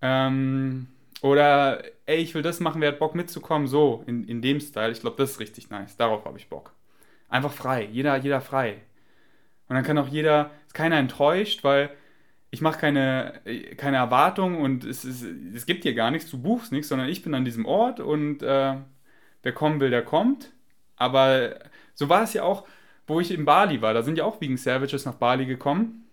Ähm, 0.00 0.86
oder, 1.20 1.84
ey, 2.06 2.16
ich 2.16 2.34
will 2.34 2.42
das 2.42 2.60
machen, 2.60 2.80
wer 2.80 2.92
hat 2.92 2.98
Bock 2.98 3.14
mitzukommen? 3.14 3.68
So, 3.68 4.02
in, 4.06 4.24
in 4.24 4.40
dem 4.40 4.60
Style. 4.60 4.92
Ich 4.92 5.00
glaube, 5.02 5.18
das 5.18 5.32
ist 5.32 5.40
richtig 5.40 5.68
nice. 5.68 5.94
Darauf 5.98 6.24
habe 6.24 6.38
ich 6.38 6.48
Bock. 6.48 6.72
Einfach 7.28 7.52
frei. 7.52 7.86
Jeder, 7.92 8.16
jeder 8.16 8.40
frei. 8.40 8.80
Und 9.68 9.76
dann 9.76 9.84
kann 9.84 9.98
auch 9.98 10.08
jeder, 10.08 10.52
ist 10.66 10.74
keiner 10.74 10.96
enttäuscht, 10.96 11.64
weil 11.64 11.90
ich 12.50 12.60
mache 12.60 12.78
keine, 12.78 13.40
keine 13.76 13.98
Erwartung 13.98 14.60
und 14.60 14.84
es, 14.84 15.04
ist, 15.04 15.22
es 15.22 15.66
gibt 15.66 15.82
hier 15.82 15.94
gar 15.94 16.10
nichts, 16.10 16.30
du 16.30 16.40
buchst 16.40 16.72
nichts, 16.72 16.88
sondern 16.88 17.08
ich 17.08 17.22
bin 17.22 17.34
an 17.34 17.44
diesem 17.44 17.66
Ort 17.66 18.00
und 18.00 18.42
äh, 18.42 18.76
wer 19.42 19.52
kommen 19.52 19.80
will, 19.80 19.90
der 19.90 20.04
kommt. 20.04 20.52
Aber 20.96 21.56
so 21.94 22.08
war 22.08 22.22
es 22.22 22.32
ja 22.32 22.42
auch, 22.44 22.66
wo 23.06 23.20
ich 23.20 23.30
in 23.30 23.44
Bali 23.44 23.82
war. 23.82 23.94
Da 23.94 24.02
sind 24.02 24.18
ja 24.18 24.24
auch 24.24 24.40
Vegan 24.40 24.56
Savages 24.56 25.04
nach 25.04 25.14
Bali 25.14 25.46
gekommen. 25.46 26.04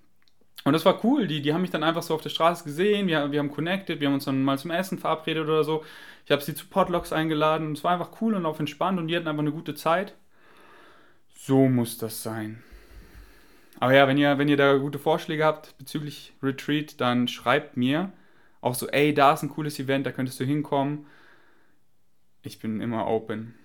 Und 0.64 0.74
das 0.74 0.86
war 0.86 1.04
cool. 1.04 1.28
Die, 1.28 1.42
die 1.42 1.54
haben 1.54 1.62
mich 1.62 1.72
dann 1.72 1.84
einfach 1.84 2.02
so 2.02 2.16
auf 2.16 2.22
der 2.22 2.30
Straße 2.30 2.64
gesehen. 2.64 3.08
Wir, 3.08 3.32
wir 3.32 3.40
haben 3.40 3.52
connected. 3.52 4.00
Wir 4.00 4.08
haben 4.08 4.16
uns 4.16 4.26
dann 4.26 4.44
mal 4.44 4.58
zum 4.58 4.72
Essen 4.72 4.98
verabredet 4.98 5.44
oder 5.44 5.64
so. 5.64 5.84
Ich 6.26 6.32
habe 6.32 6.42
sie 6.42 6.56
zu 6.56 6.68
Podlocks 6.68 7.14
eingeladen. 7.14 7.74
Es 7.74 7.84
war 7.84 7.92
einfach 7.92 8.22
cool 8.22 8.34
und 8.34 8.46
auf 8.46 8.60
entspannt 8.60 8.98
und 8.98 9.08
die 9.08 9.16
hatten 9.16 9.28
einfach 9.28 9.44
eine 9.44 9.52
gute 9.52 9.76
Zeit. 9.76 10.16
So 11.36 11.68
muss 11.68 11.98
das 11.98 12.24
sein. 12.24 12.64
Aber 13.80 13.94
ja, 13.94 14.08
wenn 14.08 14.18
ihr, 14.18 14.38
wenn 14.38 14.48
ihr 14.48 14.58
da 14.58 14.78
gute 14.78 15.00
Vorschläge 15.00 15.44
habt 15.44 15.78
bezüglich 15.78 16.34
Retreat, 16.42 17.00
dann 17.02 17.28
schreibt 17.28 17.78
mir 17.78 18.14
auch 18.62 18.76
so, 18.76 18.88
ey, 18.88 19.14
da 19.14 19.34
ist 19.34 19.44
ein 19.44 19.50
cooles 19.50 19.80
Event, 19.80 20.06
da 20.06 20.12
könntest 20.12 20.40
du 20.40 20.44
hinkommen. 20.44 21.06
Ich 22.42 22.60
bin 22.60 22.82
immer 22.82 23.08
open. 23.08 23.56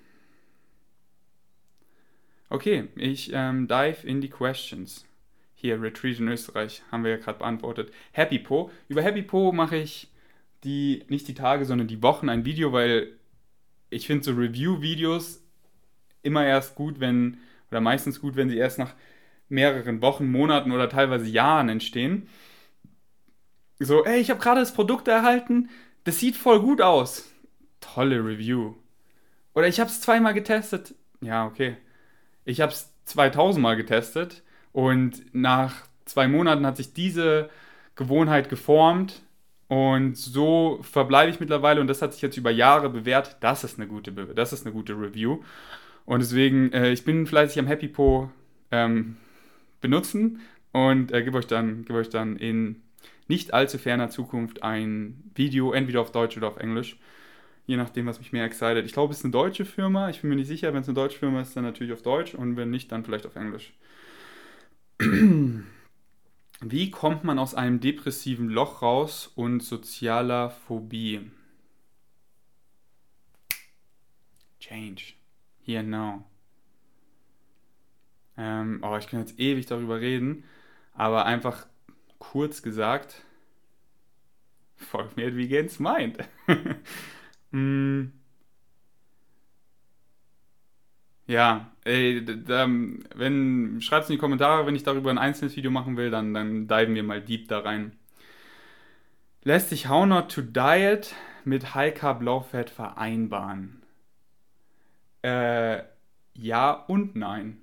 Okay, 2.48 2.88
ich 2.96 3.30
ähm, 3.32 3.68
dive 3.68 4.06
in 4.06 4.20
die 4.20 4.28
Questions. 4.28 5.06
Hier, 5.54 5.80
Retreat 5.80 6.18
in 6.18 6.28
Österreich, 6.28 6.82
haben 6.90 7.04
wir 7.04 7.12
ja 7.12 7.16
gerade 7.18 7.38
beantwortet. 7.38 7.92
Happy 8.12 8.38
Po. 8.38 8.70
Über 8.88 9.02
Happy 9.02 9.22
Po 9.22 9.52
mache 9.52 9.76
ich 9.76 10.08
die, 10.64 11.04
nicht 11.08 11.28
die 11.28 11.34
Tage, 11.34 11.64
sondern 11.64 11.86
die 11.86 12.02
Wochen 12.02 12.28
ein 12.28 12.44
Video, 12.44 12.72
weil 12.72 13.12
ich 13.88 14.06
finde 14.06 14.24
so 14.24 14.32
Review-Videos 14.32 15.42
immer 16.22 16.44
erst 16.44 16.74
gut, 16.74 16.98
wenn, 16.98 17.38
oder 17.70 17.80
meistens 17.80 18.20
gut, 18.20 18.36
wenn 18.36 18.50
sie 18.50 18.58
erst 18.58 18.78
nach 18.78 18.94
mehreren 19.50 20.00
Wochen, 20.00 20.30
Monaten 20.30 20.72
oder 20.72 20.88
teilweise 20.88 21.26
Jahren 21.26 21.68
entstehen. 21.68 22.28
So, 23.78 24.04
ey, 24.04 24.20
ich 24.20 24.30
habe 24.30 24.40
gerade 24.40 24.60
das 24.60 24.74
Produkt 24.74 25.08
erhalten, 25.08 25.70
das 26.04 26.18
sieht 26.18 26.36
voll 26.36 26.60
gut 26.60 26.80
aus. 26.80 27.30
Tolle 27.80 28.24
Review. 28.24 28.74
Oder 29.54 29.68
ich 29.68 29.80
habe 29.80 29.90
es 29.90 30.00
zweimal 30.00 30.34
getestet. 30.34 30.94
Ja, 31.20 31.46
okay. 31.46 31.76
Ich 32.44 32.60
habe 32.60 32.72
es 32.72 32.92
2000 33.06 33.62
Mal 33.62 33.76
getestet 33.76 34.42
und 34.72 35.34
nach 35.34 35.74
zwei 36.04 36.28
Monaten 36.28 36.66
hat 36.66 36.76
sich 36.76 36.92
diese 36.92 37.50
Gewohnheit 37.96 38.48
geformt 38.48 39.22
und 39.68 40.16
so 40.16 40.80
verbleibe 40.82 41.30
ich 41.30 41.40
mittlerweile 41.40 41.80
und 41.80 41.86
das 41.86 42.02
hat 42.02 42.12
sich 42.12 42.22
jetzt 42.22 42.36
über 42.36 42.50
Jahre 42.50 42.90
bewährt. 42.90 43.36
Das 43.40 43.64
ist 43.64 43.78
eine 43.78 43.86
gute, 43.86 44.12
das 44.12 44.52
ist 44.52 44.66
eine 44.66 44.74
gute 44.74 44.94
Review. 44.94 45.40
Und 46.06 46.20
deswegen, 46.20 46.72
äh, 46.72 46.90
ich 46.90 47.04
bin 47.04 47.26
fleißig 47.26 47.58
am 47.58 47.66
Happy 47.66 47.88
Po 47.88 48.30
ähm, 48.70 49.16
benutzen 49.80 50.40
und 50.72 51.12
äh, 51.12 51.22
gebe 51.22 51.38
euch, 51.38 51.46
dann, 51.46 51.84
geb 51.84 51.96
euch 51.96 52.08
dann 52.08 52.36
in 52.36 52.82
nicht 53.28 53.54
allzu 53.54 53.78
ferner 53.78 54.10
Zukunft 54.10 54.62
ein 54.62 55.30
Video, 55.34 55.72
entweder 55.72 56.00
auf 56.00 56.12
Deutsch 56.12 56.36
oder 56.36 56.48
auf 56.48 56.56
Englisch. 56.58 56.98
Je 57.66 57.76
nachdem, 57.76 58.06
was 58.06 58.18
mich 58.18 58.32
mehr 58.32 58.44
excited. 58.44 58.84
Ich 58.84 58.92
glaube, 58.92 59.12
es 59.12 59.20
ist 59.20 59.24
eine 59.24 59.32
deutsche 59.32 59.64
Firma. 59.64 60.10
Ich 60.10 60.20
bin 60.22 60.30
mir 60.30 60.36
nicht 60.36 60.48
sicher. 60.48 60.72
Wenn 60.74 60.80
es 60.80 60.88
eine 60.88 60.96
deutsche 60.96 61.18
Firma 61.18 61.40
ist, 61.40 61.56
dann 61.56 61.62
natürlich 61.62 61.92
auf 61.92 62.02
Deutsch 62.02 62.34
und 62.34 62.56
wenn 62.56 62.70
nicht, 62.70 62.90
dann 62.90 63.04
vielleicht 63.04 63.26
auf 63.26 63.36
Englisch. 63.36 63.72
Wie 66.62 66.90
kommt 66.90 67.24
man 67.24 67.38
aus 67.38 67.54
einem 67.54 67.80
depressiven 67.80 68.50
Loch 68.50 68.82
raus 68.82 69.32
und 69.34 69.62
sozialer 69.62 70.50
Phobie? 70.50 71.30
Change. 74.58 75.14
Here 75.62 75.82
now. 75.82 76.29
Ähm, 78.40 78.80
oh, 78.82 78.96
ich 78.96 79.06
kann 79.06 79.20
jetzt 79.20 79.38
ewig 79.38 79.66
darüber 79.66 80.00
reden, 80.00 80.44
aber 80.94 81.26
einfach 81.26 81.66
kurz 82.18 82.62
gesagt, 82.62 83.22
folgt 84.76 85.18
mir, 85.18 85.36
wie 85.36 85.46
Gens 85.46 85.78
meint. 85.78 86.18
mm. 87.50 88.12
Ja, 91.26 91.70
ey, 91.84 92.24
da, 92.24 92.66
wenn, 93.14 93.80
schreibt 93.82 94.04
es 94.04 94.10
in 94.10 94.14
die 94.14 94.18
Kommentare, 94.18 94.66
wenn 94.66 94.74
ich 94.74 94.84
darüber 94.84 95.10
ein 95.10 95.18
einzelnes 95.18 95.54
Video 95.54 95.70
machen 95.70 95.98
will, 95.98 96.10
dann, 96.10 96.32
dann 96.32 96.66
diven 96.66 96.94
wir 96.94 97.02
mal 97.02 97.20
deep 97.20 97.46
da 97.46 97.60
rein. 97.60 97.92
Lässt 99.42 99.68
sich 99.68 99.88
How 99.88 100.06
Not 100.06 100.32
to 100.32 100.40
Diet 100.40 101.14
mit 101.44 101.74
High 101.74 101.94
Carb 101.94 102.22
Low 102.22 102.40
Fat 102.40 102.70
vereinbaren? 102.70 103.82
Äh, 105.22 105.82
ja 106.34 106.72
und 106.72 107.16
nein. 107.16 107.58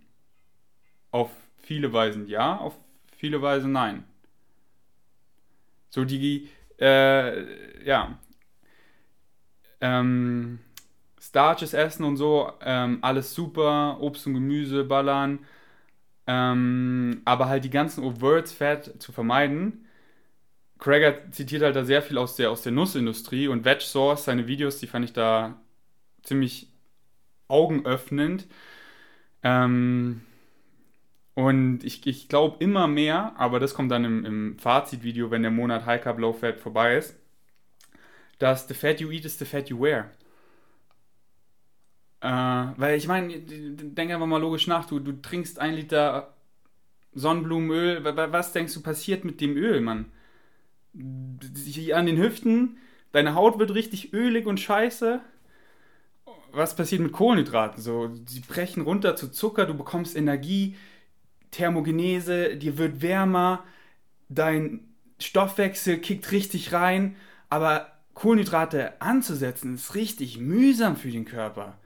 Auf 1.17 1.31
viele 1.57 1.91
Weisen 1.93 2.27
ja, 2.27 2.57
auf 2.57 2.75
viele 3.17 3.41
Weisen 3.41 3.71
nein. 3.71 4.03
So 5.89 6.05
die, 6.05 6.47
äh, 6.79 7.83
ja, 7.83 8.19
ähm, 9.81 10.59
Starches 11.19 11.73
essen 11.73 12.03
und 12.03 12.17
so, 12.17 12.51
ähm, 12.61 12.99
alles 13.01 13.33
super, 13.33 13.97
Obst 13.99 14.27
und 14.27 14.35
Gemüse 14.35 14.83
ballern, 14.83 15.39
ähm, 16.27 17.21
aber 17.25 17.47
halt 17.49 17.63
die 17.63 17.71
ganzen 17.71 18.03
Overts 18.03 18.53
Fat 18.53 19.01
zu 19.01 19.11
vermeiden. 19.11 19.87
Craig 20.77 21.33
zitiert 21.33 21.63
halt 21.63 21.75
da 21.75 21.83
sehr 21.83 22.03
viel 22.03 22.19
aus 22.19 22.35
der, 22.35 22.51
aus 22.51 22.61
der 22.61 22.73
Nussindustrie 22.73 23.47
und 23.47 23.65
Veg 23.65 23.81
Source, 23.81 24.25
seine 24.25 24.45
Videos, 24.45 24.77
die 24.79 24.87
fand 24.87 25.05
ich 25.05 25.13
da 25.13 25.59
ziemlich 26.21 26.67
augenöffnend. 27.47 28.45
Ähm, 29.41 30.21
und 31.37 31.83
ich, 31.83 32.07
ich 32.07 32.29
glaube 32.29 32.55
immer 32.63 32.87
mehr, 32.87 33.35
aber 33.37 33.59
das 33.59 33.75
kommt 33.75 33.91
dann 33.91 34.03
im, 34.03 34.25
im 34.25 34.57
Fazitvideo, 34.57 35.29
wenn 35.29 35.43
der 35.43 35.51
Monat 35.51 35.85
High 35.85 36.01
Carb 36.01 36.17
Low 36.17 36.33
Fat 36.33 36.59
vorbei 36.59 36.97
ist, 36.97 37.15
dass 38.39 38.67
the 38.67 38.73
fat 38.73 38.99
you 38.99 39.11
eat 39.11 39.23
is 39.23 39.37
the 39.37 39.45
fat 39.45 39.69
you 39.69 39.79
wear. 39.79 40.09
Äh, 42.21 42.27
weil 42.27 42.97
ich 42.97 43.07
meine, 43.07 43.37
denk 43.37 44.11
einfach 44.11 44.25
mal 44.25 44.41
logisch 44.41 44.65
nach, 44.65 44.87
du, 44.87 44.97
du 44.99 45.11
trinkst 45.11 45.59
ein 45.59 45.75
Liter 45.75 46.33
Sonnenblumenöl, 47.13 48.03
was 48.03 48.51
denkst 48.51 48.73
du 48.73 48.81
passiert 48.81 49.23
mit 49.23 49.39
dem 49.39 49.55
Öl, 49.57 49.79
Mann? 49.79 50.11
An 50.95 52.05
den 52.07 52.17
Hüften, 52.17 52.79
deine 53.11 53.35
Haut 53.35 53.59
wird 53.59 53.75
richtig 53.75 54.11
ölig 54.11 54.47
und 54.47 54.59
scheiße. 54.59 55.21
Was 56.51 56.75
passiert 56.75 57.03
mit 57.03 57.11
Kohlenhydraten? 57.11 57.79
So, 57.79 58.09
sie 58.25 58.39
brechen 58.39 58.81
runter 58.81 59.15
zu 59.15 59.29
Zucker, 59.29 59.67
du 59.67 59.75
bekommst 59.75 60.15
Energie, 60.15 60.75
Thermogenese, 61.51 62.55
dir 62.55 62.77
wird 62.77 63.01
wärmer, 63.01 63.63
dein 64.29 64.81
Stoffwechsel 65.19 65.97
kickt 65.97 66.31
richtig 66.31 66.73
rein, 66.73 67.15
aber 67.49 67.91
Kohlenhydrate 68.13 69.01
anzusetzen 69.01 69.75
ist 69.75 69.95
richtig 69.95 70.39
mühsam 70.39 70.95
für 70.95 71.11
den 71.11 71.25
Körper. 71.25 71.77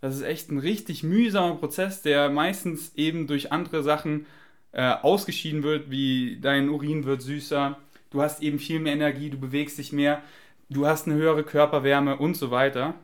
Das 0.00 0.16
ist 0.16 0.22
echt 0.22 0.50
ein 0.50 0.58
richtig 0.58 1.02
mühsamer 1.02 1.56
Prozess, 1.56 2.02
der 2.02 2.30
meistens 2.30 2.94
eben 2.94 3.26
durch 3.26 3.52
andere 3.52 3.82
Sachen 3.82 4.26
äh, 4.72 4.92
ausgeschieden 4.92 5.62
wird, 5.62 5.90
wie 5.90 6.38
dein 6.40 6.68
Urin 6.68 7.04
wird 7.04 7.22
süßer, 7.22 7.78
du 8.10 8.22
hast 8.22 8.42
eben 8.42 8.58
viel 8.58 8.80
mehr 8.80 8.92
Energie, 8.92 9.30
du 9.30 9.38
bewegst 9.38 9.78
dich 9.78 9.92
mehr, 9.92 10.22
du 10.68 10.86
hast 10.86 11.06
eine 11.06 11.16
höhere 11.16 11.44
Körperwärme 11.44 12.16
und 12.16 12.36
so 12.36 12.50
weiter. 12.50 12.94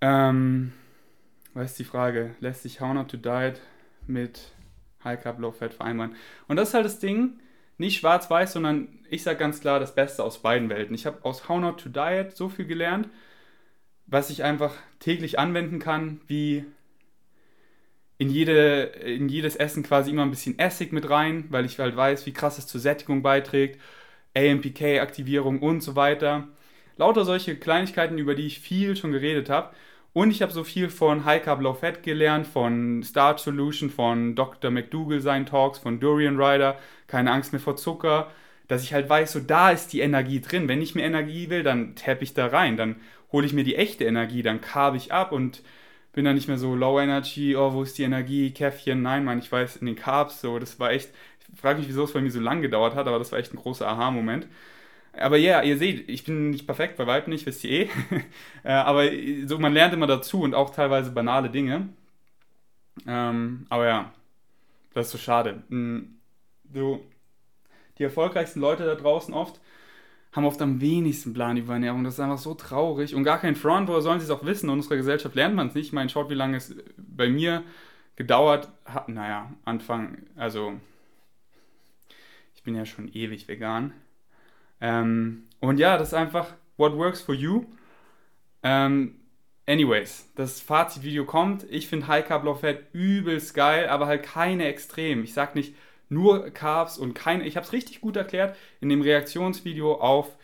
Ähm, 0.00 0.72
was 1.54 1.72
ist 1.72 1.78
die 1.78 1.84
Frage? 1.84 2.34
Lässt 2.40 2.62
sich 2.62 2.80
How 2.80 2.94
Not 2.94 3.08
to 3.08 3.16
Diet 3.16 3.60
mit 4.06 4.52
High 5.04 5.22
Carb, 5.22 5.38
Low 5.38 5.52
Fat 5.52 5.74
vereinbaren. 5.74 6.16
Und 6.48 6.56
das 6.56 6.68
ist 6.68 6.74
halt 6.74 6.84
das 6.84 6.98
Ding, 6.98 7.40
nicht 7.78 7.98
schwarz-weiß, 7.98 8.52
sondern 8.52 8.88
ich 9.10 9.22
sage 9.22 9.38
ganz 9.38 9.60
klar 9.60 9.80
das 9.80 9.94
Beste 9.94 10.22
aus 10.22 10.42
beiden 10.42 10.68
Welten. 10.68 10.94
Ich 10.94 11.06
habe 11.06 11.24
aus 11.24 11.48
How 11.48 11.60
Not 11.60 11.80
to 11.80 11.88
Diet 11.88 12.36
so 12.36 12.48
viel 12.48 12.66
gelernt, 12.66 13.08
was 14.06 14.30
ich 14.30 14.44
einfach 14.44 14.74
täglich 15.00 15.38
anwenden 15.38 15.78
kann, 15.78 16.20
wie 16.26 16.64
in, 18.18 18.30
jede, 18.30 18.82
in 18.82 19.28
jedes 19.28 19.56
Essen 19.56 19.82
quasi 19.82 20.10
immer 20.10 20.22
ein 20.22 20.30
bisschen 20.30 20.58
Essig 20.58 20.92
mit 20.92 21.10
rein, 21.10 21.46
weil 21.48 21.64
ich 21.64 21.78
halt 21.78 21.96
weiß, 21.96 22.24
wie 22.26 22.32
krass 22.32 22.58
es 22.58 22.66
zur 22.66 22.80
Sättigung 22.80 23.22
beiträgt, 23.22 23.80
AMPK-Aktivierung 24.36 25.58
und 25.60 25.80
so 25.80 25.96
weiter. 25.96 26.48
Lauter 26.96 27.24
solche 27.24 27.56
Kleinigkeiten, 27.56 28.18
über 28.18 28.34
die 28.34 28.46
ich 28.46 28.60
viel 28.60 28.96
schon 28.96 29.12
geredet 29.12 29.50
habe. 29.50 29.74
Und 30.14 30.30
ich 30.30 30.42
habe 30.42 30.52
so 30.52 30.62
viel 30.62 30.90
von 30.90 31.24
High 31.24 31.42
Carb 31.42 31.62
Low 31.62 31.72
Fat 31.72 32.02
gelernt, 32.02 32.46
von 32.46 33.02
Starch 33.02 33.38
Solution, 33.40 33.88
von 33.88 34.34
Dr. 34.34 34.70
McDougall 34.70 35.20
seinen 35.20 35.46
Talks, 35.46 35.78
von 35.78 36.00
Durian 36.00 36.38
Rider, 36.40 36.78
keine 37.06 37.32
Angst 37.32 37.52
mehr 37.52 37.60
vor 37.60 37.76
Zucker, 37.76 38.30
dass 38.68 38.82
ich 38.82 38.92
halt 38.92 39.08
weiß, 39.08 39.32
so 39.32 39.40
da 39.40 39.70
ist 39.70 39.92
die 39.92 40.00
Energie 40.00 40.40
drin. 40.40 40.68
Wenn 40.68 40.82
ich 40.82 40.94
mehr 40.94 41.06
Energie 41.06 41.48
will, 41.48 41.62
dann 41.62 41.94
tappe 41.96 42.24
ich 42.24 42.34
da 42.34 42.46
rein, 42.46 42.76
dann 42.76 42.96
hole 43.32 43.46
ich 43.46 43.54
mir 43.54 43.64
die 43.64 43.76
echte 43.76 44.04
Energie, 44.04 44.42
dann 44.42 44.60
carb 44.60 44.94
ich 44.96 45.12
ab 45.12 45.32
und 45.32 45.62
bin 46.12 46.26
dann 46.26 46.34
nicht 46.34 46.48
mehr 46.48 46.58
so 46.58 46.74
Low 46.74 47.00
Energy, 47.00 47.56
oh, 47.56 47.72
wo 47.72 47.82
ist 47.82 47.96
die 47.96 48.02
Energie, 48.02 48.50
Käffchen, 48.52 49.00
nein, 49.00 49.24
Mann, 49.24 49.38
ich 49.38 49.50
weiß, 49.50 49.76
in 49.76 49.86
den 49.86 49.96
Carbs, 49.96 50.42
so, 50.42 50.58
das 50.58 50.78
war 50.78 50.90
echt, 50.92 51.10
ich 51.52 51.58
frage 51.60 51.78
mich, 51.78 51.88
wieso 51.88 52.04
es 52.04 52.12
bei 52.12 52.20
mir 52.20 52.30
so 52.30 52.40
lang 52.40 52.60
gedauert 52.60 52.94
hat, 52.94 53.06
aber 53.06 53.18
das 53.18 53.32
war 53.32 53.38
echt 53.38 53.54
ein 53.54 53.56
großer 53.58 53.88
Aha-Moment. 53.88 54.46
Aber 55.14 55.36
ja, 55.36 55.58
yeah, 55.58 55.62
ihr 55.64 55.78
seht, 55.78 56.08
ich 56.08 56.24
bin 56.24 56.50
nicht 56.50 56.66
perfekt, 56.66 56.96
bei 56.96 57.06
weitem 57.06 57.32
nicht, 57.32 57.46
wisst 57.46 57.64
ihr 57.64 57.70
eh. 57.70 57.90
Äh, 58.64 58.72
aber 58.72 59.10
so, 59.46 59.58
man 59.58 59.72
lernt 59.72 59.92
immer 59.92 60.06
dazu 60.06 60.42
und 60.42 60.54
auch 60.54 60.70
teilweise 60.70 61.10
banale 61.10 61.50
Dinge. 61.50 61.88
Ähm, 63.06 63.66
aber 63.68 63.86
ja, 63.86 64.12
das 64.94 65.06
ist 65.06 65.12
so 65.12 65.18
schade. 65.18 65.62
Hm, 65.68 66.18
so, 66.72 67.04
die 67.98 68.04
erfolgreichsten 68.04 68.60
Leute 68.60 68.84
da 68.84 68.94
draußen 68.94 69.34
oft 69.34 69.60
haben 70.32 70.46
oft 70.46 70.62
am 70.62 70.80
wenigsten 70.80 71.34
Plan 71.34 71.56
über 71.56 71.74
Ernährung. 71.74 72.04
Das 72.04 72.14
ist 72.14 72.20
einfach 72.20 72.38
so 72.38 72.54
traurig 72.54 73.14
und 73.14 73.24
gar 73.24 73.38
kein 73.38 73.54
Front, 73.56 73.88
woher 73.88 74.00
sollen 74.00 74.18
sie 74.20 74.24
es 74.24 74.30
auch 74.30 74.44
wissen? 74.44 74.66
In 74.68 74.76
unserer 74.76 74.96
Gesellschaft 74.96 75.34
lernt 75.34 75.54
man 75.54 75.68
es 75.68 75.74
nicht. 75.74 75.88
Ich 75.88 75.92
meine, 75.92 76.08
schaut, 76.08 76.30
wie 76.30 76.34
lange 76.34 76.56
es 76.56 76.74
bei 76.96 77.28
mir 77.28 77.62
gedauert 78.16 78.68
hat. 78.84 79.08
Naja, 79.08 79.52
Anfang, 79.64 80.18
also 80.36 80.74
Ich 82.54 82.62
bin 82.62 82.74
ja 82.74 82.86
schon 82.86 83.08
ewig 83.12 83.48
vegan. 83.48 83.92
Ähm, 84.82 85.44
und 85.60 85.78
ja, 85.78 85.96
das 85.96 86.08
ist 86.08 86.14
einfach 86.14 86.52
what 86.76 86.96
works 86.96 87.22
for 87.22 87.34
you. 87.34 87.64
Ähm, 88.64 89.14
anyways, 89.66 90.28
das 90.34 90.60
Fazitvideo 90.60 91.24
kommt. 91.24 91.64
Ich 91.70 91.86
finde 91.88 92.08
High 92.08 92.26
Carb 92.26 92.44
Low 92.44 92.54
Fat 92.54 92.92
übelst 92.92 93.54
geil, 93.54 93.88
aber 93.88 94.06
halt 94.06 94.24
keine 94.24 94.66
extrem. 94.66 95.22
Ich 95.22 95.32
sag 95.32 95.54
nicht 95.54 95.74
nur 96.08 96.50
Carbs 96.50 96.98
und 96.98 97.14
keine. 97.14 97.46
Ich 97.46 97.56
habe 97.56 97.64
es 97.64 97.72
richtig 97.72 98.00
gut 98.00 98.16
erklärt 98.16 98.56
in 98.80 98.88
dem 98.88 99.02
Reaktionsvideo 99.02 99.94
auf 99.94 100.36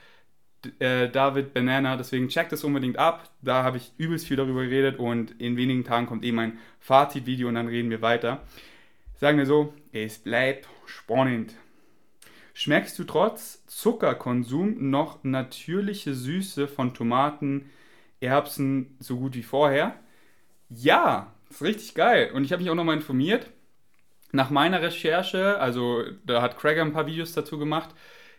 äh, 0.78 1.08
David 1.08 1.52
Banana. 1.52 1.96
Deswegen 1.96 2.28
checkt 2.28 2.52
es 2.52 2.64
unbedingt 2.64 2.96
ab. 2.96 3.30
Da 3.42 3.64
habe 3.64 3.76
ich 3.76 3.92
übelst 3.98 4.26
viel 4.28 4.36
darüber 4.36 4.62
geredet 4.62 4.98
und 5.00 5.32
in 5.40 5.56
wenigen 5.56 5.84
Tagen 5.84 6.06
kommt 6.06 6.24
eben 6.24 6.36
mein 6.36 6.58
Fazitvideo 6.78 7.48
und 7.48 7.56
dann 7.56 7.68
reden 7.68 7.90
wir 7.90 8.02
weiter. 8.02 8.42
Sagen 9.16 9.36
wir 9.36 9.46
so, 9.46 9.74
es 9.92 10.18
bleibt 10.18 10.68
spannend. 10.86 11.54
Schmeckst 12.58 12.98
du 12.98 13.04
trotz 13.04 13.64
Zuckerkonsum 13.68 14.90
noch 14.90 15.22
natürliche 15.22 16.12
Süße 16.12 16.66
von 16.66 16.92
Tomaten, 16.92 17.70
Erbsen 18.18 18.96
so 18.98 19.16
gut 19.16 19.36
wie 19.36 19.44
vorher? 19.44 19.94
Ja, 20.68 21.32
ist 21.48 21.62
richtig 21.62 21.94
geil. 21.94 22.32
Und 22.34 22.42
ich 22.42 22.50
habe 22.50 22.60
mich 22.60 22.68
auch 22.68 22.74
nochmal 22.74 22.96
informiert. 22.96 23.48
Nach 24.32 24.50
meiner 24.50 24.82
Recherche, 24.82 25.60
also 25.60 26.02
da 26.26 26.42
hat 26.42 26.58
Craig 26.58 26.80
ein 26.80 26.92
paar 26.92 27.06
Videos 27.06 27.32
dazu 27.32 27.60
gemacht, 27.60 27.90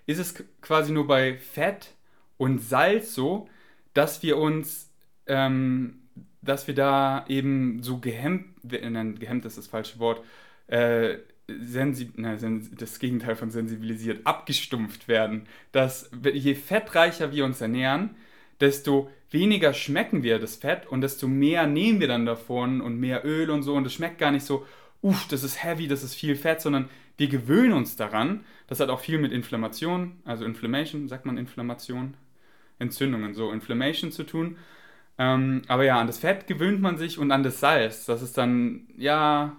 ist 0.06 0.20
es 0.20 0.36
quasi 0.60 0.92
nur 0.92 1.08
bei 1.08 1.38
Fett 1.38 1.96
und 2.36 2.60
Salz 2.60 3.14
so, 3.14 3.48
dass 3.94 4.22
wir 4.22 4.36
uns, 4.36 4.92
ähm, 5.28 6.02
dass 6.42 6.68
wir 6.68 6.76
da 6.76 7.24
eben 7.30 7.82
so 7.84 8.00
gehemmt, 8.00 8.66
nein, 8.66 9.18
gehemmt 9.18 9.46
ist 9.46 9.58
das 9.58 9.68
falsche 9.68 9.98
Wort, 10.00 10.22
äh, 10.68 11.20
sensi 11.62 12.12
na, 12.15 12.36
das 12.36 13.00
Gegenteil 13.00 13.36
von 13.36 13.50
sensibilisiert, 13.50 14.25
abgestumpft 14.25 15.08
werden. 15.08 15.44
Dass 15.72 16.10
je 16.34 16.56
fettreicher 16.56 17.32
wir 17.32 17.46
uns 17.46 17.62
ernähren, 17.62 18.12
desto 18.60 19.10
weniger 19.32 19.74
schmecken 19.74 20.24
wir 20.24 20.39
das 20.39 20.56
Fett 20.56 20.88
und 20.88 21.01
desto 21.01 21.27
mehr 21.27 21.68
nehmen 21.68 22.00
wir 22.00 22.08
dann 22.08 22.25
davon 22.25 22.82
und 22.82 23.00
mehr 23.00 23.25
Öl 23.25 23.50
und 23.50 23.63
so 23.63 23.75
und 23.75 23.86
es 23.86 23.94
schmeckt 23.94 24.18
gar 24.18 24.32
nicht 24.32 24.46
so, 24.46 24.65
uff, 25.01 25.27
das 25.27 25.44
ist 25.44 25.63
heavy, 25.63 25.88
das 25.88 26.03
ist 26.03 26.15
viel 26.15 26.36
Fett, 26.36 26.62
sondern 26.62 26.89
wir 27.18 27.27
gewöhnen 27.27 27.74
uns 27.74 27.96
daran. 27.96 28.46
Das 28.68 28.79
hat 28.79 28.89
auch 28.89 29.00
viel 29.00 29.20
mit 29.20 29.32
Inflammation, 29.32 30.18
also 30.25 30.46
Inflammation, 30.46 31.08
sagt 31.08 31.25
man 31.25 31.38
Inflammation? 31.38 32.15
Entzündungen, 32.79 33.34
so 33.34 33.51
Inflammation 33.51 34.12
zu 34.12 34.24
tun. 34.24 34.58
Ähm, 35.18 35.63
aber 35.68 35.84
ja, 35.84 36.00
an 36.00 36.08
das 36.08 36.18
Fett 36.18 36.48
gewöhnt 36.48 36.82
man 36.82 36.98
sich 36.98 37.20
und 37.20 37.32
an 37.32 37.44
das 37.44 37.60
Salz. 37.60 38.06
Das 38.06 38.22
ist 38.22 38.38
dann, 38.38 38.88
ja, 38.98 39.58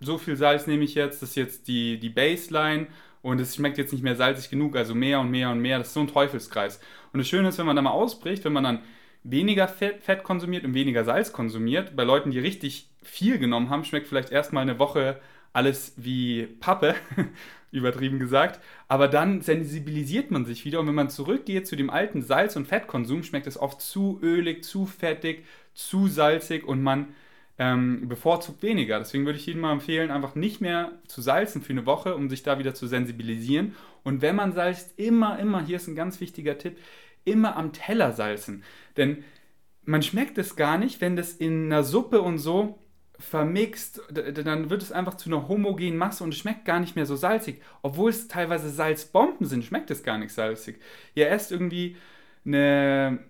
so 0.00 0.18
viel 0.18 0.36
Salz 0.36 0.66
nehme 0.66 0.84
ich 0.84 0.94
jetzt, 0.94 1.22
das 1.22 1.30
ist 1.30 1.36
jetzt 1.36 1.68
die, 1.68 1.98
die 1.98 2.10
Baseline 2.10 2.88
und 3.22 3.40
es 3.40 3.56
schmeckt 3.56 3.78
jetzt 3.78 3.92
nicht 3.92 4.04
mehr 4.04 4.16
salzig 4.16 4.50
genug, 4.50 4.76
also 4.76 4.94
mehr 4.94 5.20
und 5.20 5.30
mehr 5.30 5.50
und 5.50 5.60
mehr. 5.60 5.78
Das 5.78 5.88
ist 5.88 5.94
so 5.94 6.00
ein 6.00 6.08
Teufelskreis. 6.08 6.80
Und 7.12 7.18
das 7.18 7.28
Schöne 7.28 7.48
ist, 7.48 7.58
wenn 7.58 7.66
man 7.66 7.76
da 7.76 7.82
mal 7.82 7.90
ausbricht, 7.90 8.44
wenn 8.44 8.52
man 8.52 8.64
dann 8.64 8.82
weniger 9.24 9.66
Fett, 9.68 10.02
Fett 10.02 10.22
konsumiert 10.22 10.64
und 10.64 10.74
weniger 10.74 11.04
Salz 11.04 11.32
konsumiert, 11.32 11.96
bei 11.96 12.04
Leuten, 12.04 12.30
die 12.30 12.38
richtig 12.38 12.90
viel 13.02 13.38
genommen 13.38 13.70
haben, 13.70 13.84
schmeckt 13.84 14.06
vielleicht 14.06 14.30
erstmal 14.30 14.62
eine 14.62 14.78
Woche 14.78 15.20
alles 15.52 15.94
wie 15.96 16.46
Pappe, 16.60 16.94
übertrieben 17.72 18.18
gesagt. 18.18 18.60
Aber 18.88 19.08
dann 19.08 19.40
sensibilisiert 19.40 20.30
man 20.30 20.44
sich 20.44 20.64
wieder 20.64 20.80
und 20.80 20.86
wenn 20.86 20.94
man 20.94 21.10
zurückgeht 21.10 21.66
zu 21.66 21.76
dem 21.76 21.90
alten 21.90 22.22
Salz- 22.22 22.56
und 22.56 22.68
Fettkonsum, 22.68 23.22
schmeckt 23.22 23.46
es 23.46 23.58
oft 23.58 23.80
zu 23.80 24.20
ölig, 24.22 24.64
zu 24.64 24.86
fettig, 24.86 25.44
zu 25.74 26.06
salzig 26.08 26.64
und 26.66 26.82
man 26.82 27.08
ähm, 27.58 28.08
bevorzugt 28.08 28.62
weniger. 28.62 28.98
Deswegen 28.98 29.24
würde 29.24 29.38
ich 29.38 29.46
jedem 29.46 29.62
mal 29.62 29.72
empfehlen, 29.72 30.10
einfach 30.10 30.34
nicht 30.34 30.60
mehr 30.60 30.92
zu 31.06 31.22
salzen 31.22 31.62
für 31.62 31.72
eine 31.72 31.86
Woche, 31.86 32.14
um 32.14 32.28
sich 32.28 32.42
da 32.42 32.58
wieder 32.58 32.74
zu 32.74 32.86
sensibilisieren. 32.86 33.74
Und 34.04 34.22
wenn 34.22 34.36
man 34.36 34.52
salzt, 34.52 34.98
immer, 34.98 35.38
immer, 35.38 35.64
hier 35.64 35.76
ist 35.76 35.88
ein 35.88 35.96
ganz 35.96 36.20
wichtiger 36.20 36.58
Tipp, 36.58 36.76
immer 37.24 37.56
am 37.56 37.72
Teller 37.72 38.12
salzen. 38.12 38.62
Denn 38.96 39.24
man 39.84 40.02
schmeckt 40.02 40.36
es 40.38 40.56
gar 40.56 40.78
nicht, 40.78 41.00
wenn 41.00 41.16
das 41.16 41.32
in 41.32 41.66
einer 41.66 41.82
Suppe 41.82 42.20
und 42.20 42.38
so 42.38 42.78
vermixt, 43.18 44.02
dann 44.12 44.68
wird 44.68 44.82
es 44.82 44.92
einfach 44.92 45.14
zu 45.14 45.30
einer 45.30 45.48
homogenen 45.48 45.96
Masse 45.96 46.22
und 46.22 46.34
schmeckt 46.34 46.66
gar 46.66 46.80
nicht 46.80 46.96
mehr 46.96 47.06
so 47.06 47.16
salzig. 47.16 47.62
Obwohl 47.80 48.10
es 48.10 48.28
teilweise 48.28 48.68
Salzbomben 48.68 49.46
sind, 49.46 49.64
schmeckt 49.64 49.90
es 49.90 50.02
gar 50.02 50.18
nicht 50.18 50.34
salzig. 50.34 50.78
Ihr 51.14 51.30
esst 51.30 51.50
irgendwie 51.50 51.96
eine, 52.44 53.20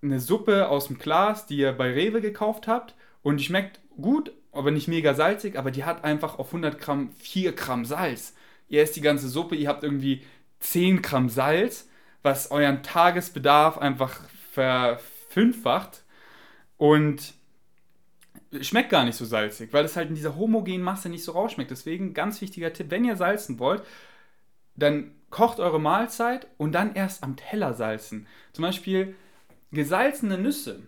eine 0.00 0.20
Suppe 0.20 0.68
aus 0.68 0.86
dem 0.86 0.98
Glas, 0.98 1.46
die 1.46 1.56
ihr 1.56 1.72
bei 1.72 1.92
Rewe 1.92 2.20
gekauft 2.20 2.68
habt 2.68 2.94
und 3.22 3.38
die 3.38 3.44
schmeckt 3.44 3.80
gut, 4.00 4.32
aber 4.52 4.70
nicht 4.70 4.88
mega 4.88 5.14
salzig, 5.14 5.58
aber 5.58 5.70
die 5.70 5.84
hat 5.84 6.04
einfach 6.04 6.38
auf 6.38 6.48
100 6.48 6.78
Gramm 6.78 7.12
4 7.12 7.52
Gramm 7.52 7.84
Salz. 7.84 8.34
Ihr 8.68 8.82
esst 8.82 8.96
die 8.96 9.00
ganze 9.00 9.28
Suppe, 9.28 9.56
ihr 9.56 9.68
habt 9.68 9.82
irgendwie 9.82 10.22
10 10.60 11.02
Gramm 11.02 11.28
Salz, 11.28 11.88
was 12.22 12.50
euren 12.50 12.82
Tagesbedarf 12.82 13.78
einfach 13.78 14.20
verfünffacht 14.52 16.02
und 16.76 17.34
schmeckt 18.60 18.90
gar 18.90 19.04
nicht 19.04 19.16
so 19.16 19.24
salzig, 19.24 19.72
weil 19.72 19.84
es 19.84 19.96
halt 19.96 20.08
in 20.08 20.14
dieser 20.14 20.36
homogenen 20.36 20.82
Masse 20.82 21.08
nicht 21.08 21.24
so 21.24 21.32
rausschmeckt. 21.32 21.70
Deswegen 21.70 22.14
ganz 22.14 22.40
wichtiger 22.40 22.72
Tipp, 22.72 22.90
wenn 22.90 23.04
ihr 23.04 23.16
salzen 23.16 23.58
wollt, 23.58 23.82
dann 24.74 25.12
kocht 25.30 25.60
eure 25.60 25.80
Mahlzeit 25.80 26.46
und 26.56 26.72
dann 26.72 26.94
erst 26.94 27.22
am 27.22 27.36
Teller 27.36 27.74
salzen. 27.74 28.26
Zum 28.52 28.62
Beispiel 28.62 29.14
gesalzene 29.70 30.38
Nüsse 30.38 30.82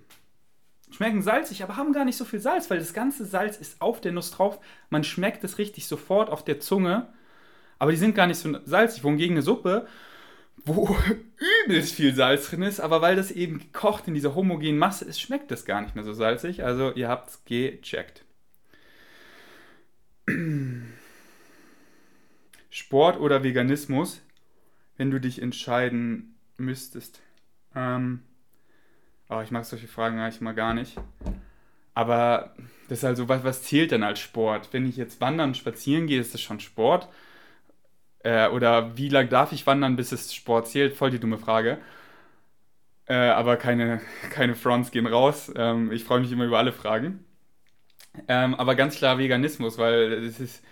schmecken 0.91 1.23
salzig, 1.23 1.63
aber 1.63 1.77
haben 1.77 1.93
gar 1.93 2.05
nicht 2.05 2.17
so 2.17 2.25
viel 2.25 2.41
Salz, 2.41 2.71
weil 2.71 2.79
das 2.79 2.93
ganze 2.93 3.25
Salz 3.25 3.57
ist 3.57 3.81
auf 3.81 4.01
der 4.01 4.13
Nuss 4.13 4.31
drauf. 4.31 4.59
Man 4.91 5.05
schmeckt 5.05 5.45
es 5.45 5.59
richtig 5.59 5.87
sofort 5.87 6.31
auf 6.31 6.45
der 6.45 6.61
Zunge, 6.61 7.13
aber 7.79 7.93
die 7.93 7.97
sind 7.97 8.15
gar 8.15 8.27
nicht 8.27 8.39
so 8.39 8.59
salzig. 8.65 9.05
Wohingegen 9.05 9.37
eine 9.37 9.43
Suppe, 9.43 9.87
wo 10.57 10.97
übelst 11.65 11.95
viel 11.95 12.15
Salz 12.15 12.51
drin 12.51 12.63
ist, 12.63 12.81
aber 12.81 13.01
weil 13.03 13.17
das 13.17 13.31
eben 13.31 13.59
gekocht 13.59 14.09
in 14.09 14.15
dieser 14.15 14.35
homogenen 14.35 14.79
Masse 14.79 15.05
ist, 15.05 15.21
schmeckt 15.21 15.51
das 15.51 15.65
gar 15.65 15.81
nicht 15.81 15.95
mehr 15.95 16.05
so 16.05 16.13
salzig. 16.13 16.65
Also 16.65 16.93
ihr 16.93 17.09
habt 17.09 17.31
es 17.31 17.45
gecheckt. 17.45 18.25
Sport 22.71 23.19
oder 23.19 23.43
Veganismus, 23.43 24.23
wenn 24.97 25.11
du 25.11 25.21
dich 25.21 25.43
entscheiden 25.43 26.37
müsstest. 26.57 27.21
Ähm, 27.75 28.23
Oh, 29.31 29.41
ich 29.43 29.53
mag 29.53 29.65
solche 29.65 29.87
Fragen 29.87 30.19
eigentlich 30.19 30.41
mal 30.41 30.55
gar 30.55 30.75
nicht. 30.75 30.97
Aber 31.95 32.55
das 32.89 32.99
ist 32.99 33.05
also, 33.05 33.29
was, 33.29 33.45
was 33.45 33.63
zählt 33.63 33.93
denn 33.93 34.03
als 34.03 34.19
Sport? 34.19 34.71
Wenn 34.73 34.89
ich 34.89 34.97
jetzt 34.97 35.21
wandern, 35.21 35.55
spazieren 35.55 36.07
gehe, 36.09 36.21
ist 36.21 36.35
das 36.35 36.41
schon 36.41 36.59
Sport? 36.59 37.09
Äh, 38.25 38.49
oder 38.49 38.97
wie 38.97 39.09
lange 39.09 39.29
darf 39.29 39.53
ich 39.53 39.67
wandern, 39.67 39.97
bis 39.97 40.13
es 40.13 40.35
Sport 40.35 40.69
zählt? 40.69 40.95
Voll 40.95 41.11
die 41.11 41.21
dumme 41.21 41.39
Frage. 41.39 41.79
Äh, 43.07 43.15
aber 43.15 43.57
keine, 43.57 44.01
keine 44.31 44.55
Fronts 44.57 44.91
gehen 44.91 45.07
raus. 45.07 45.53
Ähm, 45.57 45.93
ich 45.93 46.05
freue 46.05 46.21
mich 46.21 46.33
immer 46.33 46.45
über 46.47 46.59
alle 46.59 46.73
Fragen. 46.73 47.25
Ähm, 48.29 48.55
aber 48.57 48.75
ganz 48.75 48.97
klar 48.97 49.19
Veganismus, 49.19 49.79
weil 49.79 50.13
es 50.13 50.41
ist, 50.41 50.65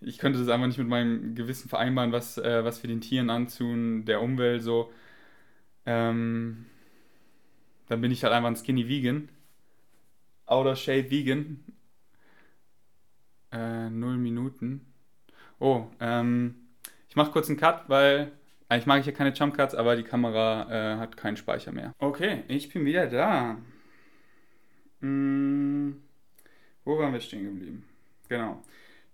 ich 0.00 0.18
könnte 0.18 0.38
das 0.38 0.48
einfach 0.48 0.68
nicht 0.68 0.78
mit 0.78 0.88
meinem 0.88 1.34
Gewissen 1.34 1.68
vereinbaren, 1.68 2.12
was, 2.12 2.38
äh, 2.38 2.64
was 2.64 2.82
wir 2.82 2.88
den 2.88 3.00
Tieren 3.00 3.30
antun, 3.30 4.04
der 4.04 4.20
Umwelt 4.22 4.62
so. 4.62 4.92
Ähm, 5.86 6.66
dann 7.88 8.00
bin 8.00 8.10
ich 8.10 8.24
halt 8.24 8.32
einfach 8.32 8.48
ein 8.48 8.56
Skinny 8.56 8.88
Vegan. 8.88 9.28
Outer 10.46 10.76
Shape 10.76 11.10
Vegan. 11.10 11.64
Äh, 13.52 13.90
null 13.90 14.16
Minuten. 14.16 14.92
Oh, 15.58 15.86
ähm, 16.00 16.56
ich 17.08 17.16
mache 17.16 17.30
kurz 17.30 17.48
einen 17.48 17.58
Cut, 17.58 17.88
weil 17.88 18.32
eigentlich 18.68 18.86
mag 18.86 19.00
ich 19.00 19.06
ja 19.06 19.12
keine 19.12 19.32
Jump 19.32 19.56
Cuts, 19.56 19.74
aber 19.74 19.94
die 19.96 20.02
Kamera 20.02 20.94
äh, 20.94 20.98
hat 20.98 21.16
keinen 21.16 21.36
Speicher 21.36 21.72
mehr. 21.72 21.92
Okay, 21.98 22.42
ich 22.48 22.72
bin 22.72 22.84
wieder 22.84 23.06
da. 23.06 23.58
Hm, 25.00 26.02
wo 26.84 26.98
waren 26.98 27.12
wir 27.12 27.20
stehen 27.20 27.44
geblieben? 27.44 27.84
Genau. 28.28 28.62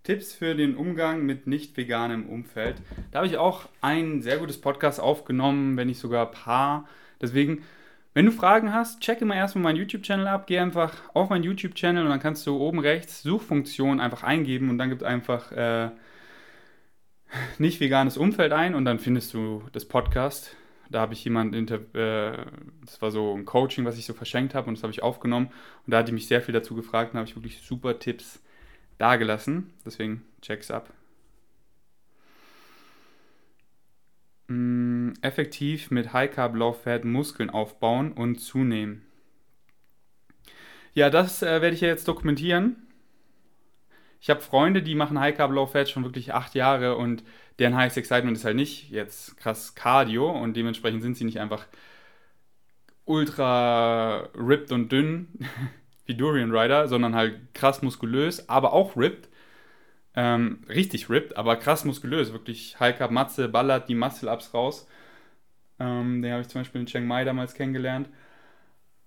Tipps 0.03 0.33
für 0.33 0.55
den 0.55 0.77
Umgang 0.77 1.27
mit 1.27 1.47
nicht 1.47 1.77
veganem 1.77 2.27
Umfeld. 2.27 2.81
Da 3.11 3.19
habe 3.19 3.27
ich 3.27 3.37
auch 3.37 3.69
ein 3.83 4.23
sehr 4.23 4.39
gutes 4.39 4.61
Podcast 4.61 4.99
aufgenommen, 4.99 5.77
wenn 5.77 5.89
nicht 5.89 6.01
sogar 6.01 6.27
ein 6.27 6.33
paar. 6.33 6.89
Deswegen 7.21 7.63
wenn 8.13 8.27
du 8.27 8.33
Fragen 8.33 8.73
hast, 8.73 9.01
check 9.01 9.21
immer 9.21 9.37
erstmal 9.37 9.65
meinen 9.65 9.77
YouTube-Channel 9.77 10.27
ab, 10.27 10.47
geh 10.47 10.59
einfach 10.59 10.95
auf 11.15 11.31
meinen 11.31 11.45
YouTube-Channel 11.45 12.03
und 12.03 12.11
dann 12.11 12.21
kannst 12.21 12.47
du 12.47 12.57
oben 12.57 12.81
rechts 12.81 13.23
Suchfunktion 13.23 14.01
einfach 14.01 14.25
eingeben 14.25 14.69
und 14.69 14.79
dann 14.79 14.91
gibt 14.91 15.05
einfach 15.05 15.53
äh, 15.53 15.91
nicht 17.59 17.81
veganes 17.81 18.17
Umfeld 18.17 18.53
ein 18.53 18.75
und 18.75 18.85
dann 18.85 18.99
findest 18.99 19.33
du 19.35 19.63
das 19.73 19.87
Podcast. 19.87 20.57
Da 20.91 21.01
habe 21.01 21.13
ich 21.15 21.25
jemanden, 21.25 21.69
äh, 21.95 22.33
das 22.85 23.01
war 23.01 23.13
so 23.13 23.33
ein 23.37 23.45
Coaching, 23.45 23.85
was 23.85 23.97
ich 23.97 24.07
so 24.07 24.13
verschenkt 24.13 24.57
habe 24.57 24.69
und 24.69 24.77
das 24.77 24.83
habe 24.83 24.93
ich 24.93 25.05
aufgenommen 25.05 25.47
und 25.87 25.93
da 25.93 25.99
hat 25.99 26.09
die 26.09 26.13
mich 26.13 26.27
sehr 26.27 26.43
viel 26.43 26.53
dazu 26.53 26.75
gefragt 26.75 27.13
und 27.13 27.19
habe 27.19 27.29
ich 27.29 27.37
wirklich 27.37 27.63
super 27.63 28.01
Tipps 28.01 28.43
dagelassen. 28.99 29.73
Deswegen 29.85 30.25
check's 30.43 30.73
ab. 30.73 30.93
Mh, 34.51 35.15
effektiv 35.23 35.91
mit 35.91 36.13
High 36.13 36.31
Carb 36.31 36.55
Low 36.55 36.73
Fat 36.73 37.05
Muskeln 37.05 37.51
aufbauen 37.51 38.13
und 38.13 38.37
zunehmen. 38.37 39.03
Ja, 40.93 41.09
das 41.09 41.43
äh, 41.43 41.63
werde 41.63 41.75
ich 41.75 41.81
ja 41.81 41.89
jetzt 41.89 42.09
dokumentieren. 42.09 42.77
Ich 44.21 44.29
habe 44.29 44.41
Freunde, 44.41 44.83
die 44.83 44.95
machen 44.95 45.19
High 45.19 45.37
Carb 45.37 45.53
Low 45.53 45.67
Fat 45.67 45.89
schon 45.89 46.05
wirklich 46.05 46.35
acht 46.35 46.55
Jahre 46.55 46.97
und 46.97 47.25
deren 47.59 47.77
Highest 47.77 47.97
Excitement 47.97 48.37
ist 48.37 48.45
halt 48.45 48.57
nicht 48.57 48.91
jetzt 48.91 49.37
krass 49.39 49.75
Cardio 49.75 50.31
und 50.31 50.57
dementsprechend 50.57 51.03
sind 51.03 51.17
sie 51.17 51.25
nicht 51.25 51.41
einfach 51.41 51.67
ultra 53.07 54.29
ripped 54.37 54.73
und 54.73 54.91
dünn 54.93 55.29
wie 56.07 56.15
Durian 56.15 56.55
Rider, 56.55 56.89
sondern 56.89 57.15
halt 57.15 57.55
krass 57.55 57.83
muskulös, 57.83 58.49
aber 58.49 58.73
auch 58.73 58.97
ripped. 58.97 59.30
Ähm, 60.15 60.65
richtig 60.69 61.09
ripped, 61.09 61.37
aber 61.37 61.57
krass 61.57 61.85
muskulös. 61.85 62.33
Wirklich 62.33 62.77
Carb 62.79 63.11
Matze 63.11 63.49
ballert 63.49 63.89
die 63.89 63.95
Muscle-Ups 63.95 64.55
raus. 64.55 64.87
Ähm, 65.79 66.23
den 66.23 66.33
habe 66.33 66.43
ich 66.43 66.49
zum 66.49 66.61
Beispiel 66.61 66.81
in 66.81 66.87
Chiang 66.87 67.07
Mai 67.07 67.25
damals 67.25 67.55
kennengelernt. 67.55 68.09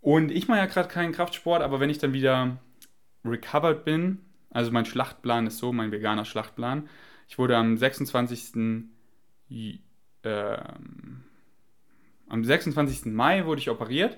Und 0.01 0.31
ich 0.31 0.47
mache 0.47 0.59
ja 0.59 0.65
gerade 0.65 0.89
keinen 0.89 1.13
Kraftsport, 1.13 1.61
aber 1.61 1.79
wenn 1.79 1.89
ich 1.89 1.97
dann 1.97 2.13
wieder 2.13 2.57
recovered 3.25 3.85
bin, 3.85 4.19
also 4.49 4.71
mein 4.71 4.85
Schlachtplan 4.85 5.47
ist 5.47 5.57
so, 5.57 5.73
mein 5.73 5.91
veganer 5.91 6.25
Schlachtplan. 6.25 6.89
Ich 7.27 7.37
wurde 7.37 7.57
am 7.57 7.77
26. 7.77 8.85
Äh, 10.23 10.57
am 12.27 12.43
26. 12.43 13.05
Mai 13.13 13.45
wurde 13.45 13.61
ich 13.61 13.69
operiert 13.69 14.17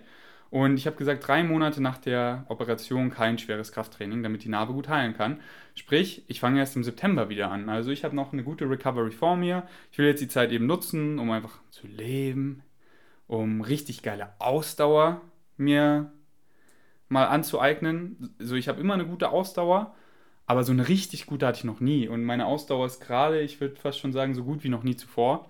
und 0.55 0.77
ich 0.77 0.87
habe 0.87 0.95
gesagt, 0.95 1.27
drei 1.27 1.43
Monate 1.43 1.83
nach 1.83 1.97
der 1.97 2.45
Operation 2.47 3.09
kein 3.09 3.37
schweres 3.37 3.73
Krafttraining, 3.73 4.23
damit 4.23 4.45
die 4.45 4.47
Narbe 4.47 4.71
gut 4.71 4.87
heilen 4.87 5.13
kann. 5.13 5.41
Sprich, 5.73 6.23
ich 6.29 6.39
fange 6.39 6.59
erst 6.59 6.77
im 6.77 6.85
September 6.85 7.27
wieder 7.27 7.51
an. 7.51 7.67
Also 7.67 7.91
ich 7.91 8.05
habe 8.05 8.15
noch 8.15 8.31
eine 8.31 8.41
gute 8.41 8.69
Recovery 8.69 9.11
vor 9.11 9.35
mir. 9.35 9.67
Ich 9.91 9.97
will 9.97 10.05
jetzt 10.05 10.21
die 10.21 10.29
Zeit 10.29 10.53
eben 10.53 10.65
nutzen, 10.65 11.19
um 11.19 11.29
einfach 11.29 11.59
zu 11.71 11.87
leben, 11.87 12.63
um 13.27 13.59
richtig 13.59 14.01
geile 14.01 14.29
Ausdauer 14.39 15.19
mir 15.57 16.13
mal 17.09 17.25
anzueignen. 17.25 18.33
So, 18.39 18.55
ich 18.55 18.69
habe 18.69 18.79
immer 18.79 18.93
eine 18.93 19.07
gute 19.07 19.31
Ausdauer, 19.31 19.93
aber 20.45 20.63
so 20.63 20.71
eine 20.71 20.87
richtig 20.87 21.25
gute 21.25 21.47
hatte 21.47 21.57
ich 21.57 21.63
noch 21.65 21.81
nie. 21.81 22.07
Und 22.07 22.23
meine 22.23 22.45
Ausdauer 22.45 22.85
ist 22.85 23.01
gerade, 23.01 23.41
ich 23.41 23.59
würde 23.59 23.75
fast 23.75 23.99
schon 23.99 24.13
sagen, 24.13 24.33
so 24.33 24.45
gut 24.45 24.63
wie 24.63 24.69
noch 24.69 24.83
nie 24.83 24.95
zuvor. 24.95 25.49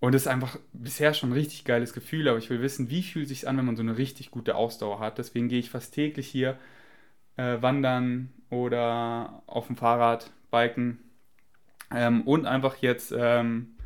Und 0.00 0.12
das 0.12 0.22
ist 0.22 0.28
einfach 0.28 0.58
bisher 0.72 1.14
schon 1.14 1.30
ein 1.30 1.34
richtig 1.34 1.64
geiles 1.64 1.92
Gefühl, 1.92 2.28
aber 2.28 2.38
ich 2.38 2.50
will 2.50 2.60
wissen, 2.60 2.90
wie 2.90 3.02
fühlt 3.02 3.24
es 3.24 3.30
sich 3.30 3.48
an, 3.48 3.56
wenn 3.56 3.64
man 3.64 3.76
so 3.76 3.82
eine 3.82 3.96
richtig 3.96 4.30
gute 4.30 4.54
Ausdauer 4.54 5.00
hat. 5.00 5.18
Deswegen 5.18 5.48
gehe 5.48 5.58
ich 5.58 5.70
fast 5.70 5.94
täglich 5.94 6.28
hier 6.28 6.58
äh, 7.36 7.60
wandern 7.62 8.32
oder 8.50 9.42
auf 9.46 9.66
dem 9.68 9.76
Fahrrad, 9.76 10.30
biken 10.50 10.98
ähm, 11.90 12.22
und 12.22 12.46
einfach 12.46 12.76
jetzt 12.76 13.12
ähm, 13.16 13.76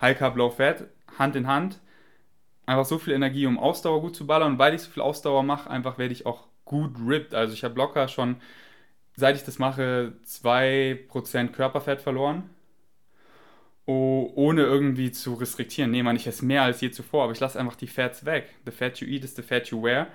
High 0.00 0.18
Carb 0.18 0.36
Low 0.36 0.50
Fat 0.50 0.86
Hand 1.18 1.36
in 1.36 1.46
Hand 1.46 1.80
einfach 2.66 2.84
so 2.84 2.98
viel 2.98 3.14
Energie, 3.14 3.46
um 3.46 3.58
Ausdauer 3.58 4.00
gut 4.00 4.16
zu 4.16 4.26
ballern. 4.26 4.52
Und 4.52 4.58
weil 4.58 4.74
ich 4.74 4.82
so 4.82 4.90
viel 4.90 5.02
Ausdauer 5.02 5.42
mache, 5.42 5.70
einfach 5.70 5.98
werde 5.98 6.12
ich 6.12 6.26
auch 6.26 6.44
gut 6.64 6.96
ripped. 7.06 7.34
Also 7.34 7.54
ich 7.54 7.64
habe 7.64 7.76
locker 7.76 8.08
schon, 8.08 8.36
seit 9.14 9.36
ich 9.36 9.44
das 9.44 9.58
mache, 9.58 10.14
2% 10.26 11.52
Körperfett 11.52 12.02
verloren. 12.02 12.50
Oh, 13.86 14.32
ohne 14.34 14.62
irgendwie 14.62 15.12
zu 15.12 15.34
restriktieren. 15.34 15.92
Nee, 15.92 16.02
man, 16.02 16.16
ich 16.16 16.26
esse 16.26 16.44
mehr 16.44 16.62
als 16.62 16.80
je 16.80 16.90
zuvor, 16.90 17.22
aber 17.24 17.32
ich 17.32 17.40
lasse 17.40 17.58
einfach 17.58 17.76
die 17.76 17.86
Fats 17.86 18.24
weg. 18.24 18.48
The 18.64 18.72
fat 18.72 18.98
you 18.98 19.06
eat 19.06 19.22
is 19.22 19.36
the 19.36 19.42
fat 19.42 19.68
you 19.68 19.80
wear. 19.82 20.08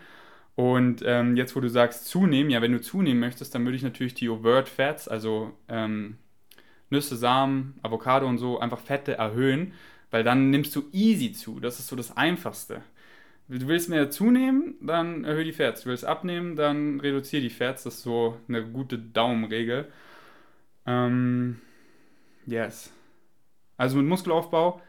Und 0.56 1.02
ähm, 1.06 1.38
jetzt, 1.38 1.56
wo 1.56 1.62
du 1.62 1.70
sagst 1.70 2.06
zunehmen, 2.08 2.52
ja, 2.52 2.62
wenn 2.62 2.74
du 2.74 2.82
zunehmen 2.82 3.20
möchtest, 3.22 3.56
dann 3.56 3.64
würde 3.64 3.78
ich 3.78 3.84
natürlich 3.84 4.14
die 4.14 4.30
Overt 4.30 4.68
Fats, 4.68 5.08
also 5.08 5.54
ähm, 5.70 6.18
Nüsse, 6.90 7.16
Samen, 7.16 7.80
Avocado 7.82 8.28
und 8.28 8.38
so, 8.38 8.60
einfach 8.60 8.80
Fette 8.80 9.14
erhöhen, 9.14 9.74
weil 10.12 10.24
dann 10.24 10.50
nimmst 10.50 10.76
du 10.76 10.84
easy 10.92 11.32
zu. 11.32 11.62
Das 11.62 11.80
ist 11.80 11.88
so 11.88 11.96
das 11.96 12.16
Einfachste. 12.18 12.84
Du 13.48 13.68
willst 13.68 13.90
mehr 13.90 14.10
zunehmen, 14.10 14.76
dann 14.82 15.24
erhöhe 15.26 15.46
die 15.46 15.54
Fats. 15.54 15.84
Du 15.84 15.90
willst 15.90 16.06
abnehmen, 16.06 16.56
dann 16.56 17.00
reduziere 17.00 17.42
die 17.42 17.50
Fats. 17.50 17.84
Das 17.84 17.96
ist 17.96 18.04
so 18.04 18.38
eine 18.48 18.66
gute 18.66 18.98
Daumenregel. 19.00 19.88
Ähm, 20.86 21.60
yes. 22.46 22.92
Also 23.82 23.98
mit 23.98 24.06
Muskelaufbau, 24.06 24.80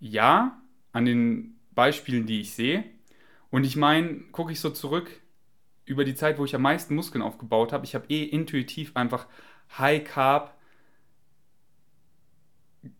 ja, 0.00 0.58
an 0.92 1.04
den 1.04 1.58
Beispielen, 1.72 2.26
die 2.26 2.40
ich 2.40 2.54
sehe. 2.54 2.84
Und 3.50 3.64
ich 3.64 3.76
meine, 3.76 4.20
gucke 4.32 4.52
ich 4.52 4.60
so 4.60 4.70
zurück 4.70 5.10
über 5.84 6.04
die 6.04 6.14
Zeit, 6.14 6.38
wo 6.38 6.46
ich 6.46 6.54
am 6.54 6.62
meisten 6.62 6.94
Muskeln 6.94 7.20
aufgebaut 7.22 7.72
habe. 7.74 7.84
Ich 7.84 7.94
habe 7.94 8.06
eh 8.08 8.24
intuitiv 8.24 8.96
einfach 8.96 9.26
High 9.78 10.02
Carb 10.02 10.58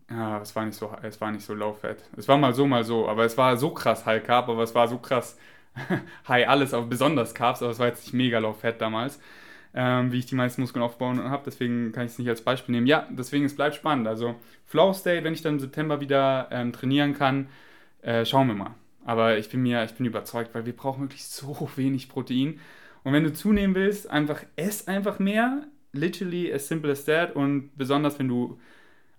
ja, 0.09 0.39
es 0.41 0.55
war 0.55 0.65
nicht 0.65 0.77
so, 0.77 0.95
es 1.01 1.19
war 1.21 1.31
nicht 1.31 1.45
so 1.45 1.55
fat. 1.73 1.97
Es 2.17 2.27
war 2.27 2.37
mal 2.37 2.53
so, 2.53 2.67
mal 2.67 2.83
so, 2.83 3.07
aber 3.07 3.25
es 3.25 3.37
war 3.37 3.57
so 3.57 3.71
krass 3.71 4.05
High 4.05 4.23
Carb, 4.23 4.49
aber 4.49 4.63
es 4.63 4.75
war 4.75 4.87
so 4.87 4.97
krass 4.97 5.37
High 6.27 6.47
alles, 6.47 6.73
aber 6.73 6.85
besonders 6.85 7.33
Carbs, 7.33 7.61
aber 7.61 7.71
es 7.71 7.79
war 7.79 7.87
jetzt 7.87 8.03
nicht 8.03 8.13
mega 8.13 8.53
fat 8.53 8.81
damals, 8.81 9.19
ähm, 9.73 10.11
wie 10.11 10.19
ich 10.19 10.25
die 10.25 10.35
meisten 10.35 10.61
Muskeln 10.61 10.83
aufbauen 10.83 11.23
habe, 11.23 11.43
deswegen 11.45 11.91
kann 11.91 12.05
ich 12.05 12.13
es 12.13 12.19
nicht 12.19 12.29
als 12.29 12.41
Beispiel 12.41 12.73
nehmen. 12.73 12.87
Ja, 12.87 13.07
deswegen, 13.11 13.45
es 13.45 13.55
bleibt 13.55 13.75
spannend. 13.75 14.07
Also 14.07 14.35
Flow 14.65 14.93
State, 14.93 15.23
wenn 15.23 15.33
ich 15.33 15.41
dann 15.41 15.53
im 15.55 15.59
September 15.59 16.01
wieder 16.01 16.47
ähm, 16.51 16.73
trainieren 16.73 17.13
kann, 17.13 17.49
äh, 18.01 18.25
schauen 18.25 18.47
wir 18.47 18.55
mal. 18.55 18.75
Aber 19.05 19.37
ich 19.37 19.49
bin 19.49 19.61
mir, 19.61 19.83
ich 19.83 19.93
bin 19.93 20.05
überzeugt, 20.05 20.53
weil 20.53 20.65
wir 20.65 20.75
brauchen 20.75 21.01
wirklich 21.01 21.25
so 21.25 21.69
wenig 21.75 22.09
Protein. 22.09 22.59
Und 23.03 23.13
wenn 23.13 23.23
du 23.23 23.33
zunehmen 23.33 23.75
willst, 23.75 24.09
einfach 24.09 24.43
ess 24.55 24.87
einfach 24.87 25.19
mehr. 25.19 25.63
Literally 25.93 26.53
as 26.53 26.67
simple 26.67 26.91
as 26.91 27.05
that. 27.05 27.35
Und 27.35 27.71
besonders 27.75 28.19
wenn 28.19 28.27
du 28.27 28.59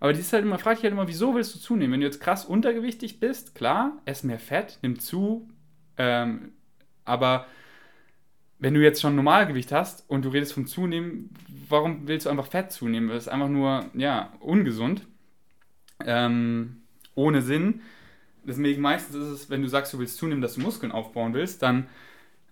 aber 0.01 0.13
die 0.13 0.19
ist 0.19 0.33
halt 0.33 0.43
immer, 0.43 0.57
frag 0.57 0.77
dich 0.77 0.83
halt 0.83 0.93
immer, 0.93 1.07
wieso 1.07 1.35
willst 1.35 1.53
du 1.53 1.59
zunehmen? 1.59 1.93
Wenn 1.93 1.99
du 1.99 2.07
jetzt 2.07 2.19
krass 2.19 2.43
untergewichtig 2.43 3.19
bist, 3.19 3.53
klar, 3.53 4.01
ess 4.05 4.23
mehr 4.23 4.39
Fett, 4.39 4.79
nimm 4.81 4.97
zu. 4.97 5.47
Ähm, 5.95 6.53
aber 7.05 7.45
wenn 8.61 8.75
du 8.75 8.79
jetzt 8.79 9.01
schon 9.01 9.15
Normalgewicht 9.15 9.71
hast 9.71 10.07
und 10.07 10.23
du 10.23 10.29
redest 10.29 10.53
vom 10.53 10.67
Zunehmen, 10.67 11.31
warum 11.67 12.07
willst 12.07 12.27
du 12.27 12.29
einfach 12.29 12.45
Fett 12.45 12.71
zunehmen? 12.71 13.09
Das 13.09 13.23
ist 13.23 13.27
einfach 13.27 13.49
nur, 13.49 13.85
ja, 13.95 14.31
ungesund. 14.39 15.07
Ähm, 16.05 16.77
ohne 17.15 17.41
Sinn. 17.41 17.81
Deswegen 18.43 18.81
meistens 18.81 19.15
ist 19.15 19.29
es, 19.29 19.49
wenn 19.49 19.63
du 19.63 19.67
sagst, 19.67 19.93
du 19.93 19.99
willst 19.99 20.17
zunehmen, 20.17 20.41
dass 20.41 20.55
du 20.55 20.61
Muskeln 20.61 20.91
aufbauen 20.91 21.33
willst, 21.33 21.63
dann 21.63 21.87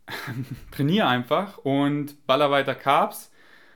trainier 0.72 1.08
einfach 1.08 1.60
und 1.60 2.26
baller 2.26 2.50
weiter 2.50 2.74
Carbs 2.74 3.32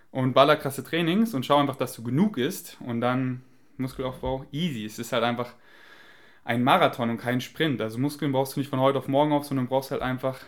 und 0.09 0.33
baller 0.33 0.55
krasse 0.55 0.83
Trainings 0.83 1.35
und 1.35 1.45
schau 1.45 1.59
einfach, 1.59 1.75
dass 1.75 1.93
du 1.93 2.01
genug 2.01 2.39
isst 2.39 2.77
und 2.79 2.99
dann 2.99 3.43
Muskelaufbau 3.77 4.47
easy. 4.51 4.85
Es 4.85 4.97
ist 4.97 5.13
halt 5.13 5.23
einfach 5.23 5.53
ein 6.45 6.63
Marathon 6.63 7.11
und 7.11 7.17
kein 7.17 7.41
Sprint. 7.41 7.79
Also 7.79 7.99
Muskeln 7.99 8.31
brauchst 8.31 8.55
du 8.55 8.59
nicht 8.59 8.69
von 8.69 8.79
heute 8.79 8.97
auf 8.97 9.07
morgen 9.07 9.33
auf, 9.33 9.45
sondern 9.45 9.67
brauchst 9.67 9.91
halt 9.91 10.01
einfach 10.01 10.39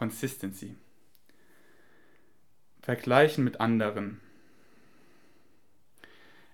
Consistency. 0.00 0.74
Vergleichen 2.82 3.44
mit 3.44 3.60
anderen. 3.60 4.20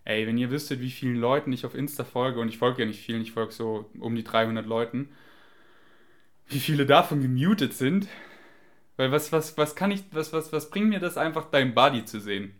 Ey, 0.05 0.27
wenn 0.27 0.37
ihr 0.37 0.51
wüsstet, 0.51 0.81
wie 0.81 0.91
vielen 0.91 1.17
Leuten 1.17 1.53
ich 1.53 1.65
auf 1.65 1.75
Insta 1.75 2.05
folge, 2.05 2.41
und 2.41 2.49
ich 2.49 2.59
folge 2.59 2.83
ja 2.83 2.87
nicht 2.87 3.03
vielen, 3.03 3.23
ich 3.23 3.33
folge 3.33 3.53
so 3.53 3.89
um 3.99 4.15
die 4.15 4.25
300 4.25 4.67
Leuten, 4.67 5.09
wie 6.49 6.61
viele 6.61 6.85
davon 6.85 7.23
gemutet 7.23 7.73
sind. 7.73 8.09
Weil 8.97 9.13
was, 9.13 9.33
was, 9.33 9.57
was 9.57 9.77
kann 9.77 9.91
ich, 9.91 10.03
was, 10.11 10.33
was, 10.33 10.53
was 10.53 10.69
bringt 10.69 10.89
mir 10.89 11.01
das 11.01 11.17
einfach, 11.17 11.51
dein 11.51 11.75
Body 11.75 12.05
zu 12.05 12.21
sehen? 12.21 12.53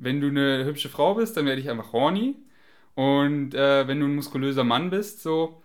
wenn 0.00 0.20
du 0.20 0.28
eine 0.28 0.64
hübsche 0.64 0.88
Frau 0.88 1.14
bist, 1.14 1.36
dann 1.36 1.46
werde 1.46 1.60
ich 1.60 1.70
einfach 1.70 1.92
horny. 1.92 2.36
Und 2.94 3.54
äh, 3.54 3.86
wenn 3.86 4.00
du 4.00 4.06
ein 4.06 4.14
muskulöser 4.14 4.64
Mann 4.64 4.90
bist, 4.90 5.22
so, 5.22 5.62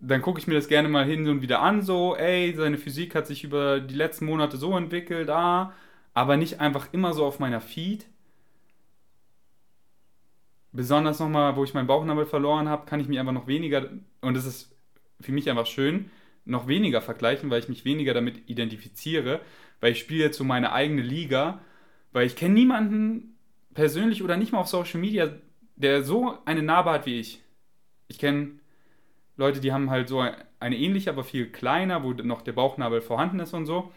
dann 0.00 0.22
gucke 0.22 0.38
ich 0.38 0.46
mir 0.46 0.54
das 0.54 0.68
gerne 0.68 0.88
mal 0.88 1.04
hin 1.04 1.28
und 1.28 1.42
wieder 1.42 1.60
an, 1.60 1.82
so, 1.82 2.16
ey, 2.16 2.54
seine 2.54 2.78
Physik 2.78 3.14
hat 3.14 3.26
sich 3.26 3.44
über 3.44 3.80
die 3.80 3.94
letzten 3.94 4.26
Monate 4.26 4.56
so 4.56 4.76
entwickelt, 4.76 5.30
ah, 5.30 5.72
aber 6.12 6.36
nicht 6.36 6.60
einfach 6.60 6.88
immer 6.92 7.12
so 7.12 7.24
auf 7.24 7.38
meiner 7.38 7.60
Feed. 7.60 8.06
Besonders 10.72 11.20
nochmal, 11.20 11.56
wo 11.56 11.64
ich 11.64 11.74
meinen 11.74 11.86
Bauchnabel 11.86 12.26
verloren 12.26 12.68
habe, 12.68 12.86
kann 12.86 13.00
ich 13.00 13.08
mich 13.08 13.18
einfach 13.18 13.32
noch 13.32 13.46
weniger, 13.46 13.88
und 14.20 14.34
das 14.34 14.44
ist 14.44 14.76
für 15.20 15.32
mich 15.32 15.48
einfach 15.48 15.66
schön, 15.66 16.10
noch 16.44 16.66
weniger 16.66 17.00
vergleichen, 17.00 17.50
weil 17.50 17.60
ich 17.60 17.68
mich 17.68 17.84
weniger 17.84 18.12
damit 18.12 18.48
identifiziere, 18.48 19.40
weil 19.80 19.92
ich 19.92 20.00
spiele 20.00 20.24
jetzt 20.24 20.36
so 20.36 20.44
meine 20.44 20.72
eigene 20.72 21.02
Liga, 21.02 21.60
weil 22.12 22.26
ich 22.26 22.36
kenne 22.36 22.54
niemanden, 22.54 23.38
persönlich 23.72 24.22
oder 24.22 24.36
nicht 24.36 24.52
mal 24.52 24.58
auf 24.58 24.68
Social 24.68 25.00
Media, 25.00 25.30
der 25.76 26.02
so 26.02 26.38
eine 26.44 26.62
Narbe 26.62 26.90
hat 26.90 27.06
wie 27.06 27.18
ich. 27.18 27.40
Ich 28.08 28.18
kenne 28.18 28.52
Leute, 29.36 29.60
die 29.60 29.72
haben 29.72 29.90
halt 29.90 30.08
so 30.08 30.24
eine 30.60 30.76
ähnliche, 30.76 31.10
aber 31.10 31.24
viel 31.24 31.50
kleiner, 31.50 32.02
wo 32.02 32.12
noch 32.12 32.42
der 32.42 32.52
Bauchnabel 32.52 33.00
vorhanden 33.00 33.40
ist 33.40 33.52
und 33.54 33.66
so. 33.66 33.92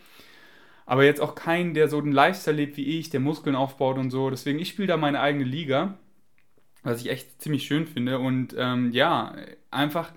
Aber 0.86 1.04
jetzt 1.04 1.22
auch 1.22 1.36
keinen, 1.36 1.74
der 1.74 1.90
so 1.90 2.00
einen 2.00 2.12
Lifestyle 2.12 2.56
lebt 2.56 2.78
wie 2.78 2.98
ich, 2.98 3.10
der 3.10 3.20
Muskeln 3.20 3.56
aufbaut 3.56 3.98
und 3.98 4.10
so. 4.10 4.30
Deswegen, 4.30 4.58
ich 4.58 4.70
spiele 4.70 4.88
da 4.88 4.98
meine 4.98 5.20
eigene 5.20 5.44
Liga, 5.44 5.98
was 6.82 7.02
ich 7.02 7.10
echt 7.10 7.42
ziemlich 7.42 7.68
schön 7.68 7.86
finde. 7.86 8.20
Und 8.20 8.56
ähm, 8.58 8.92
ja, 8.92 9.36
einfach 9.70 10.14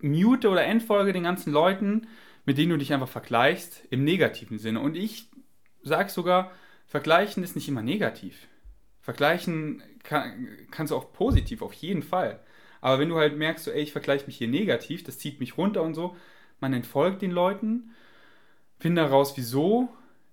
mute 0.00 0.48
oder 0.48 0.64
entfolge 0.64 1.12
den 1.12 1.24
ganzen 1.24 1.52
Leuten, 1.52 2.06
mit 2.46 2.58
denen 2.58 2.70
du 2.70 2.78
dich 2.78 2.92
einfach 2.92 3.08
vergleichst, 3.08 3.86
im 3.90 4.02
negativen 4.02 4.58
Sinne. 4.58 4.80
Und 4.80 4.96
ich 4.96 5.28
sage 5.82 6.08
sogar, 6.10 6.52
Vergleichen 6.86 7.44
ist 7.44 7.54
nicht 7.54 7.68
immer 7.68 7.82
negativ. 7.82 8.48
Vergleichen 9.00 9.82
kann, 10.02 10.48
kannst 10.70 10.90
du 10.90 10.96
auch 10.96 11.12
positiv, 11.12 11.62
auf 11.62 11.72
jeden 11.74 12.02
Fall. 12.02 12.40
Aber 12.80 12.98
wenn 12.98 13.08
du 13.08 13.16
halt 13.16 13.36
merkst, 13.36 13.64
so, 13.64 13.70
ey, 13.70 13.82
ich 13.82 13.92
vergleiche 13.92 14.26
mich 14.26 14.36
hier 14.36 14.48
negativ, 14.48 15.04
das 15.04 15.18
zieht 15.18 15.40
mich 15.40 15.58
runter 15.58 15.82
und 15.82 15.94
so, 15.94 16.16
man 16.60 16.72
entfolgt 16.72 17.22
den 17.22 17.30
Leuten, 17.30 17.90
finde 18.78 19.02
heraus, 19.02 19.36
wieso, 19.36 19.90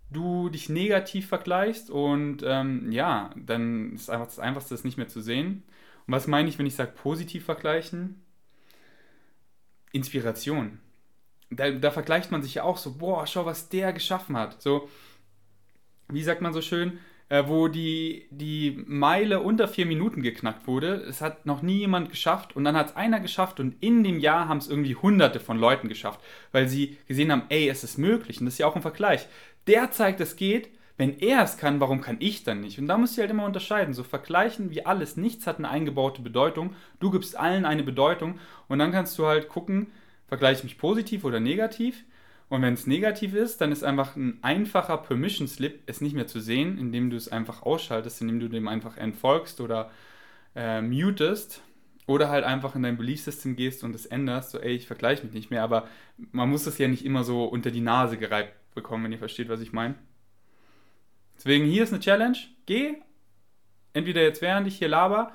du 0.09 0.49
dich 0.49 0.69
negativ 0.69 1.27
vergleichst 1.27 1.89
und 1.89 2.43
ähm, 2.45 2.91
ja, 2.91 3.31
dann 3.35 3.93
ist 3.93 4.09
einfach 4.09 4.27
das 4.27 4.39
Einfachste, 4.39 4.73
das 4.73 4.83
nicht 4.83 4.97
mehr 4.97 5.07
zu 5.07 5.21
sehen. 5.21 5.63
Und 6.05 6.13
was 6.13 6.27
meine 6.27 6.47
ich, 6.47 6.57
wenn 6.57 6.65
ich 6.65 6.75
sage 6.75 6.91
positiv 6.91 7.43
vergleichen? 7.45 8.21
Inspiration. 9.91 10.79
Da, 11.49 11.71
da 11.71 11.91
vergleicht 11.91 12.31
man 12.31 12.43
sich 12.43 12.55
ja 12.55 12.63
auch 12.63 12.77
so, 12.77 12.97
boah, 12.97 13.25
schau, 13.27 13.45
was 13.45 13.69
der 13.69 13.93
geschaffen 13.93 14.37
hat. 14.37 14.61
So, 14.61 14.89
wie 16.09 16.23
sagt 16.23 16.41
man 16.41 16.53
so 16.53 16.61
schön, 16.61 16.99
äh, 17.29 17.43
wo 17.47 17.67
die, 17.67 18.27
die 18.29 18.83
Meile 18.85 19.41
unter 19.41 19.67
vier 19.67 19.85
Minuten 19.85 20.21
geknackt 20.21 20.67
wurde. 20.67 20.95
Es 21.07 21.21
hat 21.21 21.45
noch 21.45 21.61
nie 21.61 21.79
jemand 21.79 22.09
geschafft 22.09 22.55
und 22.55 22.63
dann 22.63 22.75
hat 22.75 22.87
es 22.87 22.95
einer 22.95 23.19
geschafft 23.19 23.59
und 23.59 23.75
in 23.81 24.03
dem 24.03 24.19
Jahr 24.19 24.47
haben 24.47 24.59
es 24.59 24.69
irgendwie 24.69 24.95
hunderte 24.95 25.39
von 25.39 25.57
Leuten 25.57 25.89
geschafft, 25.89 26.21
weil 26.51 26.67
sie 26.67 26.97
gesehen 27.07 27.31
haben, 27.31 27.43
ey, 27.49 27.69
es 27.69 27.83
ist 27.83 27.97
möglich 27.97 28.39
und 28.39 28.45
das 28.45 28.55
ist 28.55 28.59
ja 28.59 28.67
auch 28.67 28.75
ein 28.75 28.81
Vergleich. 28.81 29.27
Der 29.67 29.91
zeigt, 29.91 30.21
es 30.21 30.35
geht. 30.35 30.69
Wenn 30.99 31.19
er 31.19 31.43
es 31.43 31.57
kann, 31.57 31.79
warum 31.79 32.01
kann 32.01 32.17
ich 32.19 32.43
dann 32.43 32.61
nicht? 32.61 32.79
Und 32.79 32.87
da 32.87 32.97
musst 32.97 33.15
du 33.15 33.21
halt 33.21 33.29
immer 33.29 33.45
unterscheiden. 33.45 33.93
So 33.93 34.03
vergleichen 34.03 34.71
wie 34.71 34.83
alles. 34.83 35.15
Nichts 35.15 35.45
hat 35.45 35.59
eine 35.59 35.69
eingebaute 35.69 36.23
Bedeutung. 36.23 36.73
Du 36.99 37.11
gibst 37.11 37.37
allen 37.37 37.65
eine 37.65 37.83
Bedeutung 37.83 38.39
und 38.67 38.79
dann 38.79 38.91
kannst 38.91 39.15
du 39.19 39.27
halt 39.27 39.47
gucken, 39.47 39.91
vergleiche 40.27 40.59
ich 40.59 40.63
mich 40.63 40.77
positiv 40.79 41.23
oder 41.23 41.39
negativ. 41.39 42.03
Und 42.49 42.61
wenn 42.61 42.73
es 42.73 42.87
negativ 42.87 43.33
ist, 43.33 43.59
dann 43.59 43.71
ist 43.71 43.83
einfach 43.83 44.15
ein 44.15 44.39
einfacher 44.41 44.97
Permission 44.97 45.47
Slip, 45.47 45.81
es 45.85 45.99
nicht 45.99 46.15
mehr 46.15 46.27
zu 46.27 46.39
sehen, 46.39 46.77
indem 46.77 47.09
du 47.09 47.17
es 47.17 47.29
einfach 47.29 47.63
ausschaltest, 47.63 48.21
indem 48.21 48.39
du 48.39 48.47
dem 48.47 48.67
einfach 48.67 48.97
entfolgst 48.97 49.59
oder 49.59 49.91
äh, 50.55 50.81
mutest. 50.81 51.61
Oder 52.05 52.29
halt 52.29 52.45
einfach 52.45 52.73
in 52.73 52.83
dein 52.83 52.95
Belief 52.95 53.21
System 53.21 53.57
gehst 53.57 53.83
und 53.83 53.93
es 53.93 54.05
änderst, 54.05 54.51
so 54.51 54.59
ey, 54.59 54.73
ich 54.73 54.87
vergleiche 54.87 55.25
mich 55.25 55.33
nicht 55.33 55.51
mehr. 55.51 55.61
Aber 55.61 55.89
man 56.31 56.49
muss 56.49 56.63
das 56.63 56.77
ja 56.77 56.87
nicht 56.87 57.03
immer 57.03 57.25
so 57.25 57.43
unter 57.43 57.69
die 57.69 57.81
Nase 57.81 58.17
gereibt 58.17 58.53
bekommen, 58.73 59.03
wenn 59.03 59.11
ihr 59.11 59.17
versteht, 59.17 59.49
was 59.49 59.59
ich 59.59 59.73
meine. 59.73 59.95
Deswegen 61.35 61.65
hier 61.65 61.83
ist 61.83 61.91
eine 61.91 61.99
Challenge. 61.99 62.37
Geh 62.65 62.95
entweder 63.97 64.21
jetzt 64.21 64.41
während 64.41 64.67
ich 64.67 64.77
hier 64.77 64.87
laber 64.87 65.33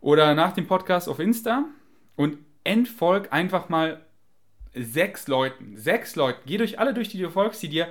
oder 0.00 0.34
nach 0.34 0.52
dem 0.52 0.66
Podcast 0.66 1.08
auf 1.08 1.18
Insta 1.18 1.64
und 2.16 2.38
entfolg 2.64 3.32
einfach 3.32 3.68
mal 3.68 4.04
sechs 4.74 5.28
Leuten. 5.28 5.76
Sechs 5.76 6.16
Leuten. 6.16 6.40
Geh 6.46 6.58
durch 6.58 6.78
alle 6.78 6.94
durch, 6.94 7.08
die 7.08 7.18
du 7.18 7.30
folgst, 7.30 7.62
die 7.62 7.68
dir 7.68 7.88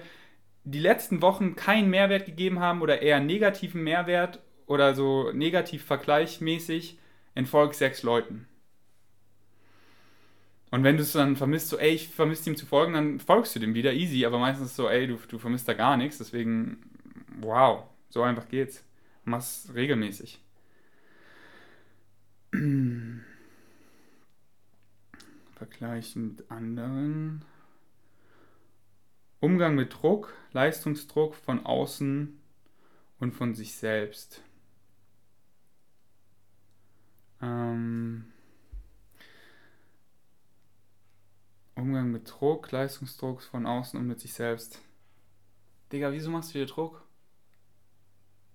die 0.64 0.80
letzten 0.80 1.22
Wochen 1.22 1.56
keinen 1.56 1.90
Mehrwert 1.90 2.26
gegeben 2.26 2.60
haben 2.60 2.82
oder 2.82 3.02
eher 3.02 3.20
negativen 3.20 3.84
Mehrwert 3.84 4.40
oder 4.66 4.94
so 4.94 5.32
negativ 5.32 5.84
vergleichmäßig. 5.84 6.98
Entfolg 7.36 7.74
sechs 7.74 8.04
Leuten. 8.04 8.48
Und 10.74 10.84
wenn 10.84 10.98
du 10.98 11.04
es 11.04 11.12
dann 11.12 11.36
vermisst, 11.36 11.70
so, 11.70 11.78
ey, 11.78 11.92
ich 11.92 12.08
vermisse 12.08 12.50
ihm 12.50 12.56
zu 12.56 12.66
folgen, 12.66 12.94
dann 12.94 13.20
folgst 13.20 13.56
du 13.56 13.60
dem 13.60 13.76
wieder 13.76 13.94
easy, 13.94 14.26
aber 14.26 14.40
meistens 14.40 14.76
so, 14.76 14.90
ey, 14.90 15.06
du, 15.06 15.20
du 15.28 15.38
vermisst 15.38 15.68
da 15.68 15.74
gar 15.74 15.98
nichts, 15.98 16.18
deswegen, 16.18 16.78
wow, 17.42 17.84
so 18.10 18.24
einfach 18.24 18.48
geht's. 18.48 18.84
Mach's 19.24 19.70
regelmäßig. 19.76 20.40
Vergleichen 25.64 26.28
mit 26.28 26.52
anderen. 26.52 27.46
Umgang 29.40 29.76
mit 29.76 29.94
Druck, 29.94 30.34
Leistungsdruck 30.52 31.36
von 31.36 31.66
außen 31.66 32.38
und 33.20 33.32
von 33.32 33.56
sich 33.56 33.76
selbst. 33.76 34.42
Ähm, 37.42 38.26
Umgang 41.76 42.12
mit 42.12 42.30
Druck, 42.30 42.70
Leistungsdruck 42.72 43.42
von 43.42 43.66
außen 43.66 43.98
und 43.98 44.06
mit 44.06 44.20
sich 44.20 44.34
selbst. 44.34 44.82
Digga, 45.94 46.12
wieso 46.12 46.30
machst 46.30 46.54
du 46.54 46.60
dir 46.60 46.66
Druck? 46.66 47.06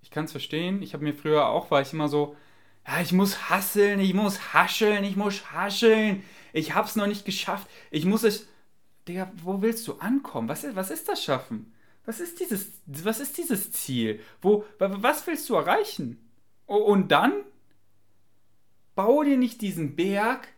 Ich 0.03 0.11
kann 0.11 0.27
es 0.27 0.33
verstehen. 0.33 0.83
Ich 0.83 0.93
habe 0.93 1.05
mir 1.05 1.15
früher 1.15 1.49
auch, 1.49 1.71
war 1.71 1.81
ich 1.81 1.95
immer 1.95 2.09
so, 2.09 2.37
ja, 2.87 3.01
ich 3.01 3.13
muss 3.13 3.49
hasseln, 3.49 3.99
ich 3.99 4.13
muss 4.13 4.53
hascheln, 4.53 5.05
ich 5.05 5.17
muss 5.17 5.51
hascheln. 5.53 6.23
Ich 6.53 6.75
hab's 6.75 6.97
noch 6.97 7.07
nicht 7.07 7.25
geschafft. 7.25 7.69
Ich 7.91 8.05
muss 8.05 8.23
es. 8.23 8.49
Digga, 9.07 9.33
wo 9.43 9.63
willst 9.63 9.89
du 9.89 9.95
ankommen? 9.95 10.49
Was, 10.49 10.65
was 10.75 10.91
ist 10.91 11.09
das 11.09 11.25
Schaffen? 11.25 11.73
Was 12.05 12.21
ist 12.21 12.41
dieses, 12.41 12.73
was 12.87 13.21
ist 13.21 13.39
dieses 13.39 13.71
Ziel? 13.73 14.21
Wo, 14.41 14.65
was 14.79 15.27
willst 15.27 15.49
du 15.49 15.55
erreichen? 15.55 16.19
Und 16.67 17.09
dann 17.09 17.33
bau 18.95 19.23
dir 19.23 19.37
nicht 19.37 19.61
diesen 19.61 19.97
Berg. 19.97 20.49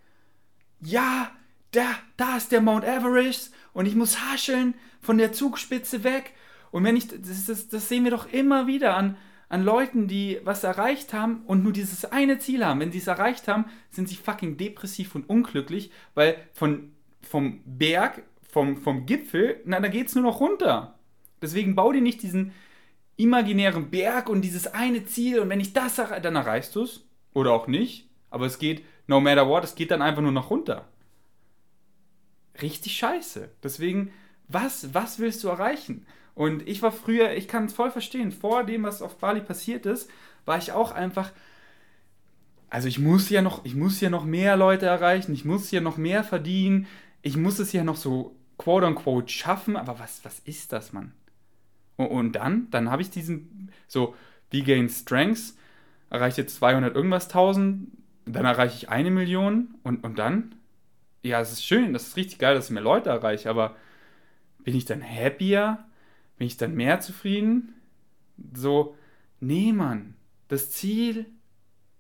Ja, 0.81 1.31
da, 1.73 1.87
da 2.17 2.37
ist 2.37 2.53
der 2.53 2.61
Mount 2.61 2.85
Everest 2.85 3.53
und 3.73 3.87
ich 3.87 3.95
muss 3.95 4.21
hascheln 4.21 4.75
von 5.01 5.19
der 5.19 5.33
Zugspitze 5.33 6.05
weg. 6.05 6.35
Und 6.71 6.85
wenn 6.85 6.97
ich, 6.97 7.09
das, 7.09 7.47
das, 7.47 7.69
das 7.69 7.89
sehen 7.89 8.05
wir 8.05 8.11
doch 8.11 8.33
immer 8.33 8.67
wieder 8.67 8.97
an, 8.97 9.17
an 9.51 9.63
Leuten, 9.63 10.09
die 10.09 10.41
was 10.45 10.65
erreicht 10.65 11.13
haben 11.13 11.43
und 11.47 11.63
nur 11.63 11.75
dieses 11.75 12.07
eine 12.07 12.39
Ziel 12.39 12.65
haben. 12.65 12.81
Wenn 12.81 12.93
sie 12.93 12.99
es 12.99 13.07
erreicht 13.07 13.49
haben, 13.49 13.67
sind 13.91 14.09
sie 14.09 14.17
fucking 14.17 14.57
depressiv 14.57 15.15
und 15.15 15.29
unglücklich, 15.29 15.91
weil 16.15 16.39
von, 16.55 16.93
vom 17.21 17.61
Berg, 17.67 18.23
vom, 18.51 18.79
vom 18.79 19.05
Gipfel, 19.05 19.61
na, 19.67 19.79
da 19.79 19.89
geht 19.89 20.07
es 20.09 20.15
nur 20.15 20.25
noch 20.25 20.41
runter. 20.41 20.99
Deswegen 21.43 21.75
bau 21.75 21.93
dir 21.93 22.01
nicht 22.01 22.23
diesen 22.23 22.53
imaginären 23.17 23.91
Berg 23.91 24.31
und 24.31 24.41
dieses 24.41 24.67
eine 24.69 25.05
Ziel 25.05 25.41
und 25.41 25.51
wenn 25.51 25.61
ich 25.61 25.75
das 25.75 25.99
erreiche, 25.99 26.23
dann 26.23 26.37
erreichst 26.37 26.75
du 26.75 26.85
es. 26.85 27.05
Oder 27.35 27.53
auch 27.53 27.67
nicht. 27.67 28.09
Aber 28.31 28.47
es 28.47 28.59
geht, 28.59 28.83
no 29.07 29.21
matter 29.21 29.47
what, 29.47 29.65
es 29.65 29.75
geht 29.75 29.91
dann 29.91 30.01
einfach 30.01 30.23
nur 30.23 30.33
noch 30.33 30.51
runter 30.51 30.89
richtig 32.63 32.97
scheiße. 32.97 33.51
Deswegen, 33.63 34.13
was, 34.49 34.95
was 34.95 35.19
willst 35.19 35.43
du 35.45 35.49
erreichen? 35.49 36.07
Und 36.35 36.67
ich 36.69 36.83
war 36.83 36.93
früher, 36.93 37.33
ich 37.33 37.49
kann 37.49 37.67
es 37.67 37.73
voll 37.73 37.91
verstehen, 37.91 38.33
vor 38.33 38.65
dem, 38.65 38.83
was 38.83 39.03
auf 39.03 39.19
Bali 39.19 39.41
passiert 39.41 39.87
ist, 39.87 40.11
war 40.45 40.59
ich 40.59 40.73
auch 40.73 40.93
einfach, 40.93 41.33
also 42.71 42.89
ich 42.89 42.99
muss 42.99 43.29
ja 43.31 43.43
noch, 43.43 43.65
ich 43.65 43.75
muss 43.75 44.01
ja 44.01 44.11
noch 44.11 44.25
mehr 44.25 44.57
Leute 44.57 44.87
erreichen, 44.87 45.33
ich 45.33 45.45
muss 45.45 45.71
ja 45.71 45.81
noch 45.81 45.97
mehr 45.97 46.25
verdienen, 46.25 46.87
ich 47.23 47.37
muss 47.37 47.59
es 47.59 47.73
ja 47.73 47.85
noch 47.85 47.97
so 47.97 48.37
quote 48.59 48.87
unquote 48.87 49.29
schaffen, 49.33 49.77
aber 49.77 49.99
was, 49.99 50.25
was 50.25 50.39
ist 50.41 50.73
das, 50.73 50.93
Mann? 50.93 51.13
Und, 51.97 52.09
und 52.09 52.33
dann, 52.33 52.71
dann 52.71 52.91
habe 52.91 53.03
ich 53.03 53.11
diesen, 53.11 53.71
so, 53.87 54.15
wie 54.51 54.63
gain 54.63 54.89
Strengths, 54.89 55.57
erreiche 56.11 56.43
jetzt 56.43 56.57
200 56.57 56.95
irgendwas 56.95 57.29
tausend, 57.29 57.89
dann 58.25 58.45
erreiche 58.45 58.77
ich 58.77 58.89
eine 58.89 59.11
Million 59.11 59.75
und, 59.83 60.05
und 60.05 60.19
dann? 60.19 60.55
ja, 61.23 61.41
es 61.41 61.53
ist 61.53 61.65
schön, 61.65 61.93
das 61.93 62.09
ist 62.09 62.17
richtig 62.17 62.39
geil, 62.39 62.55
dass 62.55 62.67
ich 62.67 62.71
mehr 62.71 62.83
Leute 62.83 63.11
erreiche, 63.11 63.51
aber 63.51 63.77
bin 64.65 64.77
ich 64.77 64.85
dann 64.85 65.03
happier? 65.03 65.85
Bin 66.41 66.47
ich 66.47 66.57
dann 66.57 66.75
mehr 66.75 67.01
zufrieden? 67.01 67.75
So, 68.55 68.97
nee, 69.41 69.75
Mann, 69.75 70.15
das 70.49 70.71
Ziel 70.71 71.27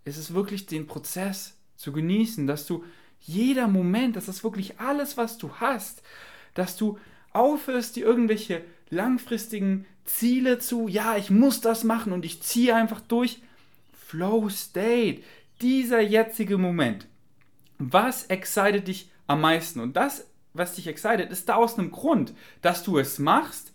ist 0.06 0.16
es 0.16 0.32
wirklich, 0.32 0.64
den 0.64 0.86
Prozess 0.86 1.58
zu 1.76 1.92
genießen, 1.92 2.46
dass 2.46 2.64
du 2.64 2.82
jeder 3.20 3.68
Moment, 3.68 4.16
das 4.16 4.28
ist 4.28 4.42
wirklich 4.42 4.80
alles, 4.80 5.18
was 5.18 5.36
du 5.36 5.56
hast, 5.56 6.02
dass 6.54 6.78
du 6.78 6.98
aufhörst, 7.34 7.96
dir 7.96 8.06
irgendwelche 8.06 8.64
langfristigen 8.88 9.84
Ziele 10.06 10.58
zu, 10.58 10.88
ja, 10.88 11.18
ich 11.18 11.28
muss 11.28 11.60
das 11.60 11.84
machen 11.84 12.14
und 12.14 12.24
ich 12.24 12.42
ziehe 12.42 12.74
einfach 12.74 13.02
durch. 13.02 13.42
Flow 13.92 14.48
State, 14.48 15.20
dieser 15.60 16.00
jetzige 16.00 16.56
Moment. 16.56 17.06
Was 17.76 18.24
excited 18.24 18.88
dich 18.88 19.10
am 19.26 19.42
meisten. 19.42 19.80
Und 19.80 19.96
das, 19.96 20.26
was 20.54 20.76
dich 20.76 20.86
excited, 20.86 21.30
ist 21.30 21.50
da 21.50 21.56
aus 21.56 21.78
einem 21.78 21.90
Grund, 21.90 22.32
dass 22.62 22.82
du 22.82 22.98
es 22.98 23.18
machst, 23.18 23.69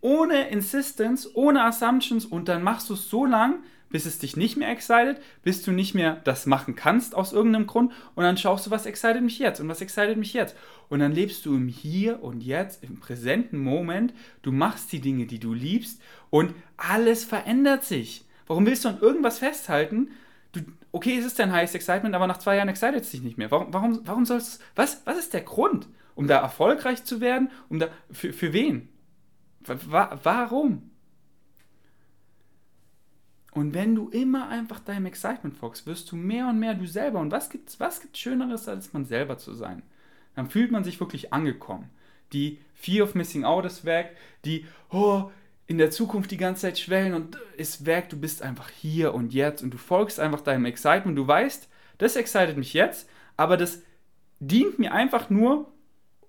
ohne 0.00 0.48
Insistence, 0.48 1.28
ohne 1.34 1.64
Assumptions 1.64 2.24
und 2.24 2.48
dann 2.48 2.62
machst 2.62 2.88
du 2.90 2.94
es 2.94 3.08
so 3.08 3.24
lang, 3.24 3.62
bis 3.90 4.06
es 4.06 4.18
dich 4.18 4.36
nicht 4.36 4.56
mehr 4.56 4.70
excited, 4.70 5.20
bis 5.42 5.62
du 5.62 5.72
nicht 5.72 5.94
mehr 5.94 6.20
das 6.24 6.46
machen 6.46 6.76
kannst 6.76 7.14
aus 7.14 7.32
irgendeinem 7.32 7.66
Grund 7.66 7.92
und 8.14 8.22
dann 8.22 8.36
schaust 8.36 8.66
du, 8.66 8.70
was 8.70 8.86
excited 8.86 9.22
mich 9.22 9.38
jetzt 9.38 9.60
und 9.60 9.68
was 9.68 9.80
excited 9.80 10.16
mich 10.16 10.32
jetzt. 10.32 10.56
Und 10.88 11.00
dann 11.00 11.12
lebst 11.12 11.44
du 11.44 11.54
im 11.54 11.68
Hier 11.68 12.22
und 12.22 12.42
Jetzt, 12.42 12.84
im 12.84 13.00
präsenten 13.00 13.58
Moment, 13.58 14.14
du 14.42 14.52
machst 14.52 14.92
die 14.92 15.00
Dinge, 15.00 15.26
die 15.26 15.40
du 15.40 15.52
liebst 15.52 16.00
und 16.30 16.54
alles 16.76 17.24
verändert 17.24 17.84
sich. 17.84 18.24
Warum 18.46 18.64
willst 18.64 18.84
du 18.84 18.88
an 18.88 19.00
irgendwas 19.00 19.38
festhalten, 19.38 20.10
du, 20.52 20.60
okay, 20.92 21.18
es 21.18 21.24
ist 21.24 21.38
dein 21.38 21.52
Highest 21.52 21.74
Excitement, 21.74 22.14
aber 22.14 22.26
nach 22.26 22.38
zwei 22.38 22.56
Jahren 22.56 22.68
excited 22.68 23.02
es 23.02 23.10
dich 23.10 23.22
nicht 23.22 23.38
mehr. 23.38 23.50
Warum, 23.50 23.72
warum, 23.72 24.00
warum 24.04 24.24
sollst 24.24 24.60
du, 24.60 24.64
was, 24.76 25.02
was 25.04 25.18
ist 25.18 25.34
der 25.34 25.42
Grund? 25.42 25.88
Um 26.14 26.26
da 26.26 26.38
erfolgreich 26.38 27.04
zu 27.04 27.20
werden? 27.20 27.50
Um 27.68 27.78
da, 27.78 27.88
für, 28.10 28.32
für 28.32 28.52
wen? 28.52 28.88
Wa, 29.60 30.18
warum? 30.22 30.90
Und 33.52 33.74
wenn 33.74 33.94
du 33.94 34.08
immer 34.08 34.48
einfach 34.48 34.80
deinem 34.80 35.06
Excitement 35.06 35.56
folgst, 35.56 35.86
wirst 35.86 36.10
du 36.12 36.16
mehr 36.16 36.48
und 36.48 36.58
mehr 36.58 36.74
du 36.74 36.86
selber. 36.86 37.18
Und 37.18 37.32
was 37.32 37.50
gibt 37.50 37.78
was 37.80 38.00
gibt's 38.00 38.18
Schöneres, 38.18 38.68
als 38.68 38.92
man 38.92 39.04
selber 39.04 39.38
zu 39.38 39.54
sein? 39.54 39.82
Dann 40.36 40.48
fühlt 40.48 40.70
man 40.70 40.84
sich 40.84 41.00
wirklich 41.00 41.32
angekommen. 41.32 41.90
Die 42.32 42.60
Fear 42.74 43.04
of 43.04 43.14
Missing 43.14 43.44
Out 43.44 43.64
ist 43.64 43.84
weg. 43.84 44.16
Die, 44.44 44.66
oh, 44.90 45.30
in 45.66 45.78
der 45.78 45.90
Zukunft 45.90 46.30
die 46.30 46.36
ganze 46.36 46.62
Zeit 46.62 46.78
schwellen 46.78 47.14
und 47.14 47.38
es 47.56 47.86
weg, 47.86 48.08
du 48.08 48.18
bist 48.18 48.42
einfach 48.42 48.70
hier 48.70 49.14
und 49.14 49.32
jetzt 49.32 49.62
und 49.62 49.70
du 49.72 49.78
folgst 49.78 50.18
einfach 50.18 50.40
deinem 50.40 50.64
Excitement. 50.64 51.16
Du 51.16 51.26
weißt, 51.26 51.68
das 51.98 52.16
excited 52.16 52.56
mich 52.56 52.72
jetzt, 52.72 53.08
aber 53.36 53.56
das 53.56 53.82
dient 54.40 54.78
mir 54.78 54.92
einfach 54.92 55.30
nur, 55.30 55.70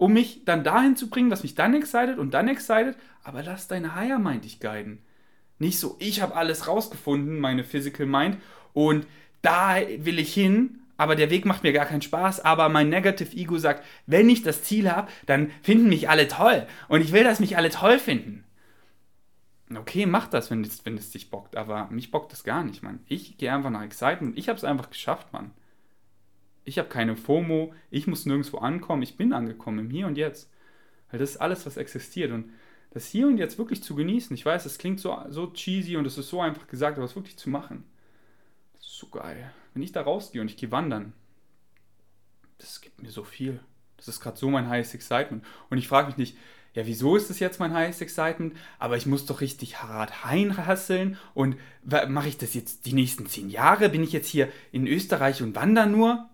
um 0.02 0.14
mich 0.14 0.46
dann 0.46 0.64
dahin 0.64 0.96
zu 0.96 1.12
bringen, 1.12 1.30
was 1.30 1.44
mich 1.44 1.54
dann 1.54 1.76
excited 1.76 2.18
und 2.18 2.34
dann 2.34 2.48
excited, 2.48 2.96
aber 3.24 3.44
lass 3.44 3.68
deine 3.68 3.94
Higher 3.94 4.18
Mind 4.18 4.46
dich 4.46 4.60
guiden. 4.60 4.98
Nicht 5.60 5.78
so, 5.78 5.96
ich 6.00 6.24
habe 6.24 6.36
alles 6.36 6.68
rausgefunden, 6.68 7.40
meine 7.40 7.64
Physical 7.64 8.08
Mind, 8.08 8.38
und 8.74 9.06
da 9.44 9.76
will 10.00 10.18
ich 10.18 10.34
hin, 10.34 10.80
aber 10.98 11.16
der 11.16 11.30
Weg 11.30 11.46
macht 11.46 11.62
mir 11.62 11.72
gar 11.72 11.86
keinen 11.86 12.02
Spaß, 12.02 12.44
aber 12.44 12.68
mein 12.68 12.90
Negative 12.90 13.38
Ego 13.38 13.60
sagt, 13.60 13.86
wenn 14.08 14.28
ich 14.28 14.42
das 14.42 14.64
Ziel 14.64 14.92
habe, 14.92 15.08
dann 15.28 15.52
finden 15.62 15.88
mich 15.88 16.10
alle 16.10 16.28
toll 16.28 16.66
und 16.88 17.02
ich 17.02 17.12
will, 17.12 17.24
dass 17.24 17.40
mich 17.40 17.56
alle 17.56 17.70
toll 17.70 18.00
finden. 18.00 18.44
Okay, 19.72 20.08
mach 20.08 20.26
das, 20.26 20.50
wenn 20.50 20.64
es, 20.64 20.84
wenn 20.84 20.98
es 20.98 21.12
dich 21.12 21.30
bockt, 21.30 21.56
aber 21.56 21.90
mich 21.92 22.10
bockt 22.10 22.32
das 22.32 22.44
gar 22.44 22.64
nicht, 22.64 22.82
Mann. 22.82 23.02
Ich 23.06 23.38
gehe 23.38 23.54
einfach 23.54 23.70
nach 23.70 23.84
Excitement. 23.84 24.36
Ich 24.36 24.50
habe 24.50 24.58
es 24.58 24.64
einfach 24.64 24.90
geschafft, 24.90 25.32
Mann. 25.32 25.52
Ich 26.64 26.78
habe 26.78 26.90
keine 26.90 27.16
FOMO, 27.16 27.74
ich 27.90 28.08
muss 28.08 28.26
nirgendwo 28.26 28.60
ankommen, 28.60 29.02
ich 29.02 29.18
bin 29.18 29.34
angekommen 29.34 29.80
im 29.80 29.90
Hier 29.90 30.08
und 30.08 30.18
Jetzt. 30.18 30.50
Weil 31.10 31.20
das 31.20 31.32
ist 31.32 31.38
alles, 31.38 31.66
was 31.66 31.78
existiert. 31.78 32.32
Und 32.32 32.52
das 32.92 33.08
Hier 33.08 33.28
und 33.28 33.38
Jetzt 33.38 33.58
wirklich 33.58 33.84
zu 33.84 33.96
genießen, 33.96 34.34
ich 34.36 34.46
weiß, 34.46 34.66
es 34.66 34.78
klingt 34.78 35.00
so, 35.00 35.18
so 35.30 35.48
cheesy 35.52 35.98
und 35.98 36.06
es 36.06 36.18
ist 36.18 36.30
so 36.30 36.42
einfach 36.42 36.68
gesagt, 36.68 36.98
aber 36.98 37.06
es 37.06 37.16
wirklich 37.16 37.38
zu 37.38 37.50
machen, 37.50 37.84
das 38.74 38.86
ist 38.86 38.98
so 38.98 39.08
geil. 39.08 39.52
Wenn 39.74 39.84
ich 39.84 39.92
da 39.92 40.02
rausgehe 40.02 40.42
und 40.42 40.50
ich 40.50 40.58
gehe 40.58 40.72
wandern, 40.72 41.14
das 42.58 42.82
gibt 42.82 43.02
mir 43.02 43.12
so 43.12 43.24
viel. 43.24 43.60
Das 43.98 44.08
ist 44.08 44.20
gerade 44.20 44.38
so 44.38 44.50
mein 44.50 44.68
highest 44.68 44.96
excitement. 44.96 45.44
Und 45.70 45.78
ich 45.78 45.88
frage 45.88 46.08
mich 46.08 46.18
nicht, 46.18 46.38
ja, 46.74 46.86
wieso 46.88 47.16
ist 47.16 47.30
das 47.30 47.40
jetzt 47.40 47.60
mein 47.60 47.74
highest 47.74 48.02
excitement? 48.02 48.56
Aber 48.80 48.98
ich 48.98 49.06
muss 49.06 49.26
doch 49.26 49.42
richtig 49.42 49.84
hart 49.84 50.26
reinhasseln. 50.26 51.18
Und 51.34 51.58
mache 52.08 52.30
ich 52.30 52.38
das 52.38 52.54
jetzt 52.54 52.86
die 52.86 52.94
nächsten 52.94 53.28
zehn 53.28 53.50
Jahre? 53.50 53.90
Bin 53.90 54.04
ich 54.04 54.12
jetzt 54.12 54.28
hier 54.28 54.50
in 54.72 54.88
Österreich 54.88 55.42
und 55.44 55.56
wandere 55.56 55.88
nur? 55.88 56.30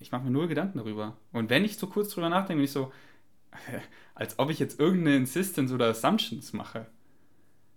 Ich 0.00 0.12
mache 0.12 0.24
mir 0.24 0.30
null 0.30 0.48
Gedanken 0.48 0.78
darüber. 0.78 1.16
Und 1.32 1.50
wenn 1.50 1.64
ich 1.64 1.76
so 1.76 1.86
kurz 1.86 2.08
drüber 2.08 2.28
nachdenke, 2.28 2.56
bin 2.56 2.64
ich 2.64 2.72
so, 2.72 2.90
als 4.14 4.38
ob 4.38 4.50
ich 4.50 4.58
jetzt 4.58 4.80
irgendeine 4.80 5.16
Insistence 5.16 5.72
oder 5.72 5.88
Assumptions 5.88 6.52
mache. 6.52 6.86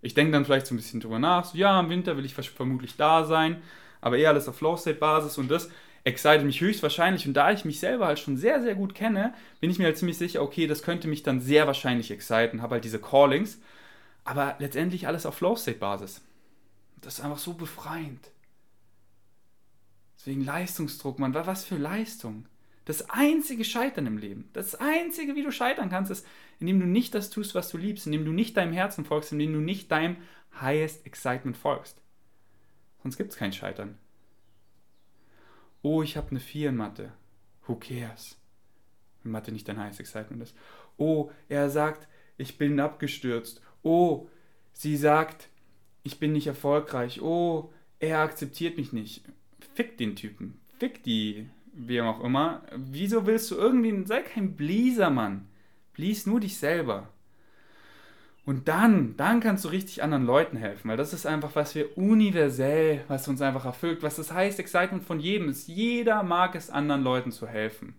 Ich 0.00 0.14
denke 0.14 0.32
dann 0.32 0.44
vielleicht 0.44 0.66
so 0.66 0.74
ein 0.74 0.78
bisschen 0.78 1.00
drüber 1.00 1.18
nach, 1.18 1.44
so 1.44 1.56
ja, 1.56 1.78
im 1.80 1.90
Winter 1.90 2.16
will 2.16 2.24
ich 2.24 2.34
vermutlich 2.34 2.96
da 2.96 3.24
sein, 3.24 3.62
aber 4.00 4.18
eher 4.18 4.30
alles 4.30 4.48
auf 4.48 4.56
Flow-State-Basis 4.56 5.38
und 5.38 5.50
das 5.50 5.70
excited 6.04 6.44
mich 6.44 6.60
höchstwahrscheinlich. 6.60 7.26
Und 7.26 7.34
da 7.34 7.50
ich 7.52 7.64
mich 7.64 7.80
selber 7.80 8.06
halt 8.06 8.18
schon 8.18 8.36
sehr, 8.36 8.62
sehr 8.62 8.74
gut 8.74 8.94
kenne, 8.94 9.34
bin 9.60 9.70
ich 9.70 9.78
mir 9.78 9.86
halt 9.86 9.96
ziemlich 9.96 10.18
sicher, 10.18 10.42
okay, 10.42 10.66
das 10.66 10.82
könnte 10.82 11.08
mich 11.08 11.22
dann 11.22 11.40
sehr 11.40 11.66
wahrscheinlich 11.66 12.10
exciten, 12.10 12.60
habe 12.60 12.74
halt 12.74 12.84
diese 12.84 13.00
Callings, 13.00 13.58
aber 14.24 14.56
letztendlich 14.58 15.06
alles 15.06 15.26
auf 15.26 15.36
Flow-State-Basis. 15.36 16.20
Das 17.00 17.18
ist 17.18 17.24
einfach 17.24 17.38
so 17.38 17.54
befreiend. 17.54 18.30
Deswegen 20.24 20.46
Leistungsdruck, 20.46 21.18
man, 21.18 21.34
was 21.34 21.66
für 21.66 21.76
Leistung? 21.76 22.46
Das 22.86 23.10
einzige 23.10 23.62
Scheitern 23.62 24.06
im 24.06 24.16
Leben, 24.16 24.48
das 24.54 24.74
einzige, 24.74 25.34
wie 25.34 25.42
du 25.42 25.52
scheitern 25.52 25.90
kannst, 25.90 26.10
ist, 26.10 26.26
indem 26.60 26.80
du 26.80 26.86
nicht 26.86 27.14
das 27.14 27.28
tust, 27.28 27.54
was 27.54 27.68
du 27.68 27.76
liebst, 27.76 28.06
indem 28.06 28.24
du 28.24 28.32
nicht 28.32 28.56
deinem 28.56 28.72
Herzen 28.72 29.04
folgst, 29.04 29.32
indem 29.32 29.52
du 29.52 29.60
nicht 29.60 29.90
deinem 29.90 30.16
highest 30.58 31.04
excitement 31.04 31.58
folgst. 31.58 32.00
Sonst 33.02 33.18
gibt 33.18 33.32
es 33.32 33.36
kein 33.36 33.52
Scheitern. 33.52 33.98
Oh, 35.82 36.02
ich 36.02 36.16
habe 36.16 36.30
eine 36.30 36.40
4 36.40 36.70
in 36.70 36.76
Mathe. 36.76 37.12
Who 37.66 37.76
cares? 37.76 38.38
Wenn 39.22 39.32
Mathe 39.32 39.52
nicht 39.52 39.68
dein 39.68 39.78
highest 39.78 40.00
excitement 40.00 40.42
ist. 40.42 40.56
Oh, 40.96 41.30
er 41.50 41.68
sagt, 41.68 42.08
ich 42.38 42.56
bin 42.56 42.80
abgestürzt. 42.80 43.60
Oh, 43.82 44.26
sie 44.72 44.96
sagt, 44.96 45.50
ich 46.02 46.18
bin 46.18 46.32
nicht 46.32 46.46
erfolgreich. 46.46 47.20
Oh, 47.20 47.74
er 47.98 48.20
akzeptiert 48.20 48.78
mich 48.78 48.94
nicht. 48.94 49.22
Fick 49.74 49.98
den 49.98 50.16
Typen. 50.16 50.58
Fick 50.78 51.02
die 51.02 51.48
wie 51.74 52.00
auch 52.00 52.22
immer. 52.22 52.62
Wieso 52.74 53.26
willst 53.26 53.50
du 53.50 53.56
irgendwie, 53.56 54.06
sei 54.06 54.22
kein 54.22 54.54
Bleaser, 54.54 55.10
Mann. 55.10 55.48
Blease 55.92 56.28
nur 56.28 56.40
dich 56.40 56.56
selber. 56.56 57.08
Und 58.46 58.68
dann, 58.68 59.16
dann 59.16 59.40
kannst 59.40 59.64
du 59.64 59.68
richtig 59.68 60.02
anderen 60.02 60.26
Leuten 60.26 60.56
helfen, 60.56 60.90
weil 60.90 60.98
das 60.98 61.14
ist 61.14 61.26
einfach, 61.26 61.54
was 61.54 61.74
wir 61.74 61.96
universell, 61.96 63.02
was 63.08 63.26
uns 63.26 63.40
einfach 63.40 63.64
erfüllt, 63.64 64.02
was 64.02 64.16
das 64.16 64.32
heißt, 64.32 64.60
Excitement 64.60 65.02
von 65.02 65.18
jedem 65.18 65.48
ist. 65.48 65.66
Jeder 65.66 66.22
mag 66.22 66.54
es, 66.54 66.68
anderen 66.68 67.02
Leuten 67.02 67.32
zu 67.32 67.46
helfen. 67.48 67.94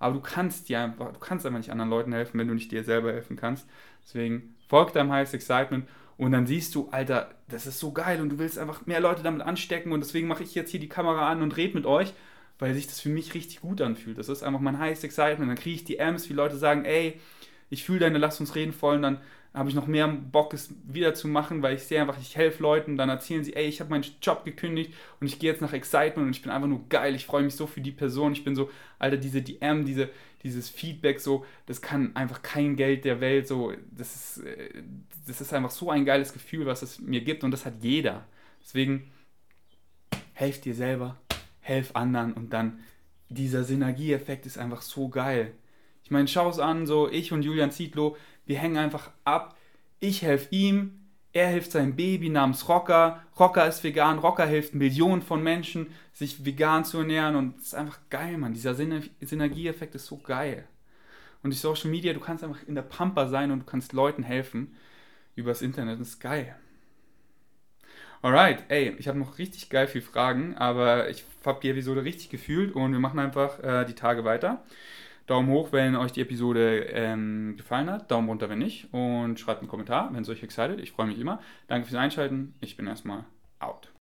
Aber 0.00 0.14
du 0.14 0.20
kannst 0.20 0.68
dir 0.68 0.80
einfach, 0.80 1.12
du 1.12 1.20
kannst 1.20 1.46
einfach 1.46 1.58
nicht 1.58 1.70
anderen 1.70 1.90
Leuten 1.90 2.12
helfen, 2.12 2.38
wenn 2.38 2.48
du 2.48 2.54
nicht 2.54 2.72
dir 2.72 2.82
selber 2.82 3.12
helfen 3.12 3.36
kannst. 3.36 3.68
Deswegen 4.04 4.56
folg 4.68 4.92
deinem 4.92 5.12
Highest 5.12 5.34
Excitement 5.34 5.88
und 6.18 6.32
dann 6.32 6.46
siehst 6.46 6.74
du, 6.74 6.88
Alter, 6.90 7.34
das 7.48 7.66
ist 7.66 7.78
so 7.78 7.92
geil 7.92 8.20
und 8.20 8.30
du 8.30 8.38
willst 8.38 8.58
einfach 8.58 8.86
mehr 8.86 9.00
Leute 9.00 9.22
damit 9.22 9.42
anstecken 9.42 9.92
und 9.92 10.00
deswegen 10.00 10.28
mache 10.28 10.42
ich 10.42 10.54
jetzt 10.54 10.70
hier 10.70 10.80
die 10.80 10.88
Kamera 10.88 11.30
an 11.30 11.42
und 11.42 11.56
rede 11.56 11.74
mit 11.74 11.86
euch 11.86 12.12
weil 12.58 12.74
sich 12.74 12.86
das 12.86 13.00
für 13.00 13.08
mich 13.08 13.34
richtig 13.34 13.60
gut 13.60 13.80
anfühlt. 13.80 14.18
Das 14.18 14.28
ist 14.28 14.42
einfach 14.42 14.60
mein 14.60 14.78
highest 14.78 15.04
excitement. 15.04 15.50
Dann 15.50 15.58
kriege 15.58 15.76
ich 15.76 15.84
die 15.84 15.98
Ms, 15.98 16.28
wie 16.28 16.34
Leute 16.34 16.56
sagen, 16.56 16.84
ey, 16.84 17.20
ich 17.68 17.84
fühle 17.84 18.00
deine 18.00 18.18
Lass 18.18 18.40
uns 18.40 18.54
reden 18.54 18.72
voll 18.72 18.96
und 18.96 19.02
dann 19.02 19.20
habe 19.56 19.70
ich 19.70 19.74
noch 19.74 19.86
mehr 19.86 20.06
Bock, 20.06 20.52
es 20.52 20.74
wieder 20.86 21.14
zu 21.14 21.28
machen, 21.28 21.62
weil 21.62 21.76
ich 21.76 21.82
sehe 21.82 22.00
einfach, 22.00 22.18
ich 22.20 22.36
helfe 22.36 22.62
Leuten, 22.62 22.96
dann 22.96 23.08
erzählen 23.08 23.42
sie, 23.42 23.56
ey, 23.56 23.66
ich 23.66 23.80
habe 23.80 23.88
meinen 23.88 24.04
Job 24.20 24.44
gekündigt 24.44 24.92
und 25.18 25.26
ich 25.26 25.38
gehe 25.38 25.50
jetzt 25.50 25.62
nach 25.62 25.72
Excitement 25.72 26.26
und 26.26 26.36
ich 26.36 26.42
bin 26.42 26.52
einfach 26.52 26.68
nur 26.68 26.86
geil, 26.90 27.14
ich 27.14 27.24
freue 27.24 27.42
mich 27.42 27.56
so 27.56 27.66
für 27.66 27.80
die 27.80 27.90
Person, 27.90 28.32
ich 28.32 28.44
bin 28.44 28.54
so, 28.54 28.70
Alter, 28.98 29.16
diese 29.16 29.40
DM, 29.40 29.86
diese, 29.86 30.10
dieses 30.42 30.68
Feedback, 30.68 31.20
so, 31.20 31.46
das 31.64 31.80
kann 31.80 32.14
einfach 32.14 32.42
kein 32.42 32.76
Geld 32.76 33.06
der 33.06 33.22
Welt, 33.22 33.48
so, 33.48 33.72
das 33.90 34.14
ist, 34.14 34.44
äh, 34.44 34.82
das 35.26 35.40
ist 35.40 35.54
einfach 35.54 35.70
so 35.70 35.90
ein 35.90 36.04
geiles 36.04 36.34
Gefühl, 36.34 36.66
was 36.66 36.82
es 36.82 37.00
mir 37.00 37.22
gibt 37.22 37.42
und 37.42 37.50
das 37.50 37.64
hat 37.64 37.74
jeder. 37.80 38.26
Deswegen, 38.62 39.10
helft 40.34 40.66
dir 40.66 40.74
selber, 40.74 41.16
helf 41.60 41.92
anderen 41.94 42.34
und 42.34 42.52
dann 42.52 42.80
dieser 43.30 43.64
Synergieeffekt 43.64 44.44
ist 44.44 44.58
einfach 44.58 44.82
so 44.82 45.08
geil. 45.08 45.52
Ich 46.04 46.10
meine, 46.10 46.28
schau 46.28 46.48
es 46.48 46.60
an, 46.60 46.86
so 46.86 47.10
ich 47.10 47.32
und 47.32 47.42
Julian 47.42 47.72
Zietlow, 47.72 48.16
wir 48.46 48.58
hängen 48.58 48.78
einfach 48.78 49.10
ab. 49.24 49.56
Ich 50.00 50.22
helfe 50.22 50.48
ihm, 50.54 51.00
er 51.32 51.48
hilft 51.48 51.72
seinem 51.72 51.96
Baby 51.96 52.30
namens 52.30 52.68
Rocker. 52.68 53.22
Rocker 53.38 53.66
ist 53.66 53.84
vegan, 53.84 54.18
Rocker 54.18 54.46
hilft 54.46 54.74
Millionen 54.74 55.20
von 55.20 55.42
Menschen, 55.42 55.88
sich 56.12 56.44
vegan 56.44 56.84
zu 56.84 56.98
ernähren 56.98 57.36
und 57.36 57.58
es 57.58 57.66
ist 57.66 57.74
einfach 57.74 57.98
geil, 58.08 58.38
Mann. 58.38 58.54
Dieser 58.54 58.74
Synergieeffekt 58.74 59.94
ist 59.94 60.06
so 60.06 60.16
geil. 60.16 60.66
Und 61.42 61.50
die 61.50 61.58
Social 61.58 61.90
Media, 61.90 62.12
du 62.12 62.20
kannst 62.20 62.42
einfach 62.42 62.66
in 62.66 62.74
der 62.74 62.82
Pampa 62.82 63.28
sein 63.28 63.50
und 63.50 63.60
du 63.60 63.66
kannst 63.66 63.92
Leuten 63.92 64.22
helfen 64.22 64.74
übers 65.34 65.60
Internet, 65.60 66.00
das 66.00 66.08
ist 66.08 66.20
geil. 66.20 66.56
Alright, 68.22 68.64
ey, 68.68 68.96
ich 68.98 69.06
habe 69.06 69.18
noch 69.18 69.38
richtig 69.38 69.68
geil 69.68 69.86
viel 69.86 70.00
Fragen, 70.00 70.56
aber 70.56 71.10
ich 71.10 71.24
habe 71.44 71.60
die 71.62 71.68
Episode 71.68 72.02
richtig 72.02 72.30
gefühlt 72.30 72.74
und 72.74 72.92
wir 72.92 72.98
machen 72.98 73.20
einfach 73.20 73.62
äh, 73.62 73.84
die 73.84 73.94
Tage 73.94 74.24
weiter. 74.24 74.64
Daumen 75.26 75.48
hoch, 75.48 75.72
wenn 75.72 75.96
euch 75.96 76.12
die 76.12 76.20
Episode 76.20 76.86
ähm, 76.90 77.54
gefallen 77.56 77.90
hat, 77.90 78.10
Daumen 78.10 78.28
runter, 78.28 78.48
wenn 78.48 78.58
nicht 78.58 78.92
und 78.92 79.38
schreibt 79.40 79.60
einen 79.60 79.68
Kommentar, 79.68 80.12
wenn 80.12 80.22
es 80.22 80.28
euch 80.28 80.42
excited. 80.42 80.80
Ich 80.80 80.92
freue 80.92 81.06
mich 81.06 81.18
immer. 81.18 81.40
Danke 81.66 81.88
fürs 81.88 82.00
Einschalten. 82.00 82.54
Ich 82.60 82.76
bin 82.76 82.86
erstmal 82.86 83.24
out. 83.58 83.90